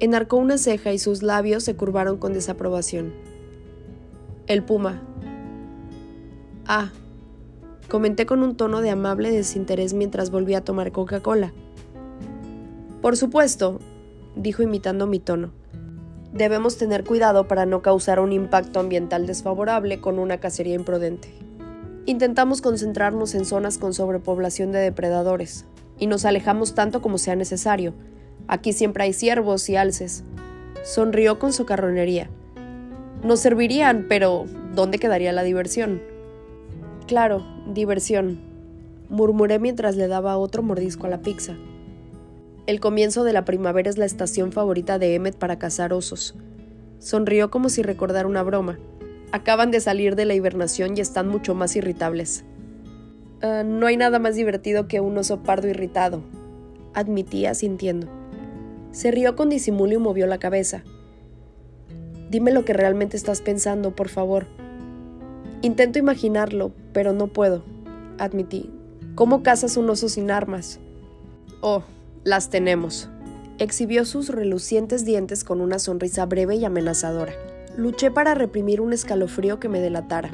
Enarcó 0.00 0.36
una 0.36 0.58
ceja 0.58 0.92
y 0.92 0.98
sus 0.98 1.22
labios 1.22 1.62
se 1.62 1.76
curvaron 1.76 2.18
con 2.18 2.32
desaprobación. 2.32 3.12
El 4.48 4.64
puma, 4.64 5.00
Ah, 6.66 6.90
comenté 7.88 8.26
con 8.26 8.42
un 8.42 8.56
tono 8.56 8.80
de 8.80 8.90
amable 8.90 9.30
desinterés 9.30 9.94
mientras 9.94 10.30
volví 10.30 10.54
a 10.54 10.64
tomar 10.64 10.92
Coca-Cola. 10.92 11.52
Por 13.00 13.16
supuesto, 13.16 13.80
dijo 14.36 14.62
imitando 14.62 15.06
mi 15.06 15.18
tono. 15.18 15.50
Debemos 16.32 16.76
tener 16.78 17.04
cuidado 17.04 17.46
para 17.46 17.66
no 17.66 17.82
causar 17.82 18.18
un 18.18 18.32
impacto 18.32 18.80
ambiental 18.80 19.26
desfavorable 19.26 20.00
con 20.00 20.18
una 20.18 20.38
cacería 20.38 20.74
imprudente. 20.74 21.32
Intentamos 22.06 22.60
concentrarnos 22.60 23.34
en 23.34 23.44
zonas 23.44 23.78
con 23.78 23.94
sobrepoblación 23.94 24.72
de 24.72 24.80
depredadores, 24.80 25.64
y 25.98 26.06
nos 26.06 26.24
alejamos 26.24 26.74
tanto 26.74 27.00
como 27.00 27.18
sea 27.18 27.36
necesario. 27.36 27.94
Aquí 28.48 28.72
siempre 28.72 29.04
hay 29.04 29.12
ciervos 29.12 29.68
y 29.68 29.76
alces. 29.76 30.24
Sonrió 30.82 31.38
con 31.38 31.52
socarronería. 31.52 32.28
Nos 33.22 33.40
servirían, 33.40 34.06
pero 34.08 34.44
¿dónde 34.74 34.98
quedaría 34.98 35.32
la 35.32 35.44
diversión? 35.44 36.02
Claro, 37.06 37.44
diversión, 37.72 38.40
murmuré 39.10 39.58
mientras 39.58 39.96
le 39.96 40.08
daba 40.08 40.38
otro 40.38 40.62
mordisco 40.62 41.06
a 41.06 41.10
la 41.10 41.20
pizza. 41.20 41.54
El 42.66 42.80
comienzo 42.80 43.24
de 43.24 43.34
la 43.34 43.44
primavera 43.44 43.90
es 43.90 43.98
la 43.98 44.06
estación 44.06 44.52
favorita 44.52 44.98
de 44.98 45.14
Emmet 45.14 45.36
para 45.36 45.58
cazar 45.58 45.92
osos. 45.92 46.34
Sonrió 46.98 47.50
como 47.50 47.68
si 47.68 47.82
recordara 47.82 48.26
una 48.26 48.42
broma. 48.42 48.78
Acaban 49.32 49.70
de 49.70 49.80
salir 49.80 50.16
de 50.16 50.24
la 50.24 50.32
hibernación 50.32 50.96
y 50.96 51.02
están 51.02 51.28
mucho 51.28 51.54
más 51.54 51.76
irritables. 51.76 52.46
Ah, 53.42 53.64
no 53.66 53.86
hay 53.86 53.98
nada 53.98 54.18
más 54.18 54.34
divertido 54.34 54.88
que 54.88 55.00
un 55.00 55.18
oso 55.18 55.42
pardo 55.42 55.68
irritado, 55.68 56.22
admitía 56.94 57.52
sintiendo. 57.52 58.08
Se 58.92 59.10
rió 59.10 59.36
con 59.36 59.50
disimulo 59.50 59.92
y 59.92 59.98
movió 59.98 60.26
la 60.26 60.38
cabeza. 60.38 60.84
Dime 62.30 62.50
lo 62.50 62.64
que 62.64 62.72
realmente 62.72 63.18
estás 63.18 63.42
pensando, 63.42 63.94
por 63.94 64.08
favor. 64.08 64.46
Intento 65.64 65.98
imaginarlo, 65.98 66.72
pero 66.92 67.14
no 67.14 67.28
puedo, 67.28 67.64
admití. 68.18 68.70
¿Cómo 69.14 69.42
cazas 69.42 69.78
un 69.78 69.88
oso 69.88 70.10
sin 70.10 70.30
armas? 70.30 70.78
Oh, 71.62 71.82
las 72.22 72.50
tenemos. 72.50 73.08
Exhibió 73.56 74.04
sus 74.04 74.28
relucientes 74.28 75.06
dientes 75.06 75.42
con 75.42 75.62
una 75.62 75.78
sonrisa 75.78 76.26
breve 76.26 76.56
y 76.56 76.66
amenazadora. 76.66 77.32
Luché 77.78 78.10
para 78.10 78.34
reprimir 78.34 78.82
un 78.82 78.92
escalofrío 78.92 79.58
que 79.58 79.70
me 79.70 79.80
delatara. 79.80 80.30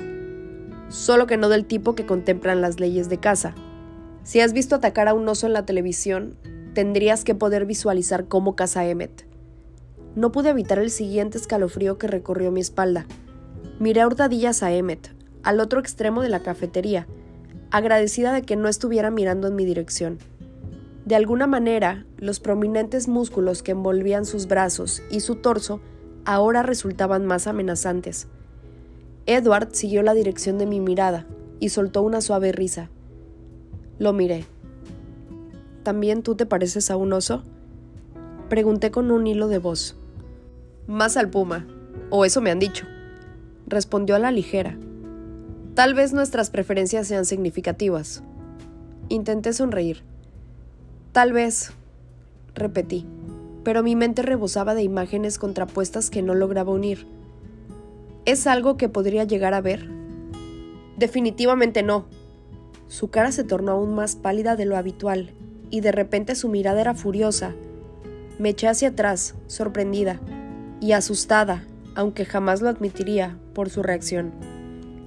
Solo 0.89 1.29
que 1.29 1.37
no 1.37 1.49
del 1.49 1.65
tipo 1.65 1.95
que 1.95 2.07
contemplan 2.07 2.61
las 2.61 2.81
leyes 2.81 3.09
de 3.09 3.19
caza. 3.19 3.55
Si 4.25 4.41
has 4.41 4.53
visto 4.53 4.75
atacar 4.75 5.07
a 5.07 5.15
un 5.15 5.29
oso 5.29 5.47
en 5.47 5.53
la 5.53 5.65
televisión, 5.65 6.35
tendrías 6.75 7.23
que 7.23 7.37
poder 7.37 7.67
visualizar 7.67 8.27
cómo 8.27 8.57
caza 8.57 8.85
Emmet. 8.85 9.29
No 10.17 10.33
pude 10.33 10.51
evitar 10.51 10.81
el 10.81 10.91
siguiente 10.91 11.39
escalofrío 11.39 11.99
que 11.99 12.09
recorrió 12.09 12.51
mi 12.51 12.61
espalda. 12.61 13.07
Miré 13.79 14.01
a 14.01 14.09
hurtadillas 14.09 14.65
a 14.65 14.73
Emmet, 14.73 15.20
al 15.43 15.61
otro 15.61 15.81
extremo 15.81 16.23
de 16.23 16.29
la 16.29 16.41
cafetería, 16.41 17.07
agradecida 17.71 18.33
de 18.33 18.43
que 18.43 18.57
no 18.57 18.69
estuviera 18.69 19.11
mirando 19.11 19.49
en 19.49 19.57
mi 19.57 19.65
dirección. 19.65 20.19
De 21.05 21.17
alguna 21.17 21.47
manera, 21.47 22.05
los 22.19 22.41
prominentes 22.41 23.09
músculos 23.09 23.63
que 23.63 23.73
envolvían 23.73 24.25
sus 24.25 24.47
brazos 24.47 25.03
y 25.11 25.21
su 25.21 25.37
torso 25.37 25.81
ahora 26.25 26.63
resultaban 26.63 27.27
más 27.27 27.47
amenazantes. 27.47 28.29
Edward 29.27 29.71
siguió 29.73 30.03
la 30.03 30.15
dirección 30.15 30.59
de 30.59 30.67
mi 30.67 30.81
mirada 30.81 31.27
y 31.59 31.71
soltó 31.71 32.03
una 32.03 32.21
suave 32.21 32.53
risa. 32.53 32.91
Lo 33.99 34.13
miré. 34.13 34.45
¿También 35.83 36.23
tú 36.23 36.35
te 36.35 36.47
pareces 36.47 36.91
a 36.91 36.97
un 36.97 37.13
oso? 37.13 37.43
Pregunté 38.49 38.91
con 38.91 39.11
un 39.11 39.27
hilo 39.27 39.49
de 39.49 39.59
voz. 39.59 39.97
Más 40.87 41.17
al 41.17 41.31
puma, 41.31 41.67
o 42.11 42.25
eso 42.25 42.41
me 42.41 42.51
han 42.51 42.59
dicho, 42.59 42.87
respondió 43.67 44.17
a 44.17 44.19
la 44.19 44.33
ligera. 44.33 44.77
Tal 45.81 45.95
vez 45.95 46.13
nuestras 46.13 46.51
preferencias 46.51 47.07
sean 47.07 47.25
significativas. 47.25 48.23
Intenté 49.09 49.55
sonreír. 49.55 50.03
Tal 51.13 51.33
vez, 51.33 51.73
repetí, 52.55 53.07
pero 53.65 53.83
mi 53.83 53.97
mente 53.97 54.21
rebosaba 54.21 54.75
de 54.75 54.83
imágenes 54.83 55.39
contrapuestas 55.39 56.11
que 56.11 56.21
no 56.21 56.35
lograba 56.35 56.71
unir. 56.71 57.07
¿Es 58.27 58.47
algo 58.47 58.77
que 58.77 58.91
podría 58.91 59.25
llegar 59.25 59.55
a 59.55 59.63
ver? 59.63 59.89
Definitivamente 60.99 61.83
no. 61.83 62.05
Su 62.89 63.09
cara 63.09 63.33
se 63.33 63.45
tornó 63.45 63.73
aún 63.73 63.95
más 63.95 64.17
pálida 64.17 64.57
de 64.57 64.67
lo 64.67 64.77
habitual, 64.77 65.33
y 65.71 65.81
de 65.81 65.93
repente 65.93 66.35
su 66.35 66.51
mirada 66.51 66.83
era 66.83 66.93
furiosa. 66.93 67.55
Me 68.39 68.51
eché 68.51 68.69
hacia 68.69 68.89
atrás, 68.89 69.35
sorprendida, 69.47 70.21
y 70.79 70.93
asustada, 70.93 71.65
aunque 71.95 72.27
jamás 72.27 72.61
lo 72.61 72.69
admitiría, 72.69 73.39
por 73.55 73.71
su 73.71 73.83
reacción. 73.83 74.50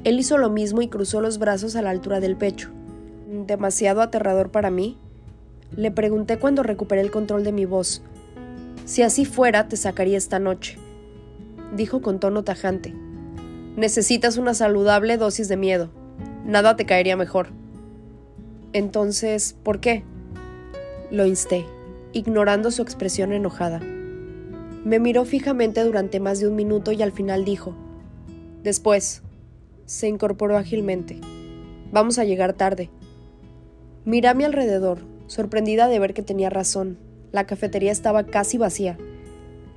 Él 0.03 0.19
hizo 0.19 0.37
lo 0.37 0.49
mismo 0.49 0.81
y 0.81 0.89
cruzó 0.89 1.21
los 1.21 1.39
brazos 1.39 1.75
a 1.75 1.81
la 1.81 1.89
altura 1.89 2.19
del 2.19 2.35
pecho. 2.35 2.71
¿Demasiado 3.47 4.01
aterrador 4.01 4.51
para 4.51 4.69
mí? 4.69 4.97
Le 5.75 5.91
pregunté 5.91 6.37
cuando 6.37 6.61
recuperé 6.61 7.01
el 7.01 7.11
control 7.11 7.43
de 7.43 7.51
mi 7.51 7.65
voz. 7.65 8.03
Si 8.85 9.01
así 9.01 9.23
fuera, 9.23 9.67
te 9.69 9.77
sacaría 9.77 10.17
esta 10.17 10.39
noche, 10.39 10.77
dijo 11.75 12.01
con 12.01 12.19
tono 12.19 12.43
tajante. 12.43 12.93
Necesitas 13.77 14.37
una 14.37 14.53
saludable 14.53 15.17
dosis 15.17 15.47
de 15.47 15.57
miedo. 15.57 15.89
Nada 16.45 16.75
te 16.75 16.85
caería 16.85 17.15
mejor. 17.15 17.47
Entonces, 18.73 19.55
¿por 19.63 19.79
qué? 19.79 20.03
Lo 21.11 21.25
insté, 21.25 21.65
ignorando 22.11 22.71
su 22.71 22.81
expresión 22.81 23.31
enojada. 23.31 23.79
Me 23.79 24.99
miró 24.99 25.23
fijamente 25.23 25.83
durante 25.83 26.19
más 26.19 26.39
de 26.39 26.47
un 26.47 26.55
minuto 26.55 26.91
y 26.91 27.01
al 27.01 27.13
final 27.13 27.45
dijo, 27.45 27.73
Después, 28.63 29.23
se 29.85 30.07
incorporó 30.07 30.57
ágilmente. 30.57 31.19
Vamos 31.91 32.19
a 32.19 32.23
llegar 32.23 32.53
tarde. 32.53 32.89
Miré 34.05 34.27
a 34.27 34.33
mi 34.33 34.43
alrededor, 34.43 34.99
sorprendida 35.27 35.87
de 35.87 35.99
ver 35.99 36.13
que 36.13 36.23
tenía 36.23 36.49
razón. 36.49 36.97
La 37.31 37.45
cafetería 37.45 37.91
estaba 37.91 38.25
casi 38.25 38.57
vacía. 38.57 38.97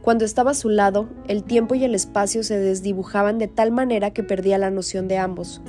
Cuando 0.02 0.24
estaba 0.24 0.52
a 0.52 0.54
su 0.54 0.68
lado, 0.68 1.08
el 1.26 1.42
tiempo 1.42 1.74
y 1.74 1.84
el 1.84 1.94
espacio 1.94 2.42
se 2.44 2.58
desdibujaban 2.58 3.38
de 3.38 3.48
tal 3.48 3.72
manera 3.72 4.12
que 4.12 4.22
perdía 4.22 4.58
la 4.58 4.70
noción 4.70 5.08
de 5.08 5.18
ambos. 5.18 5.60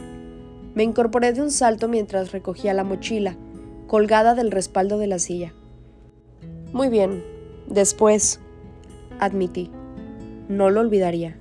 Me 0.75 0.83
incorporé 0.83 1.33
de 1.33 1.41
un 1.41 1.49
salto 1.49 1.87
mientras 1.87 2.31
recogía 2.31 2.73
la 2.73 2.83
mochila, 2.83 3.35
colgada 3.87 4.35
del 4.35 4.51
respaldo 4.51 4.99
de 4.99 5.07
la 5.07 5.17
silla. 5.17 5.53
Muy 6.71 6.89
bien, 6.89 7.23
después, 7.67 8.39
admití. 9.19 9.71
No 10.49 10.69
lo 10.69 10.81
olvidaría. 10.81 11.39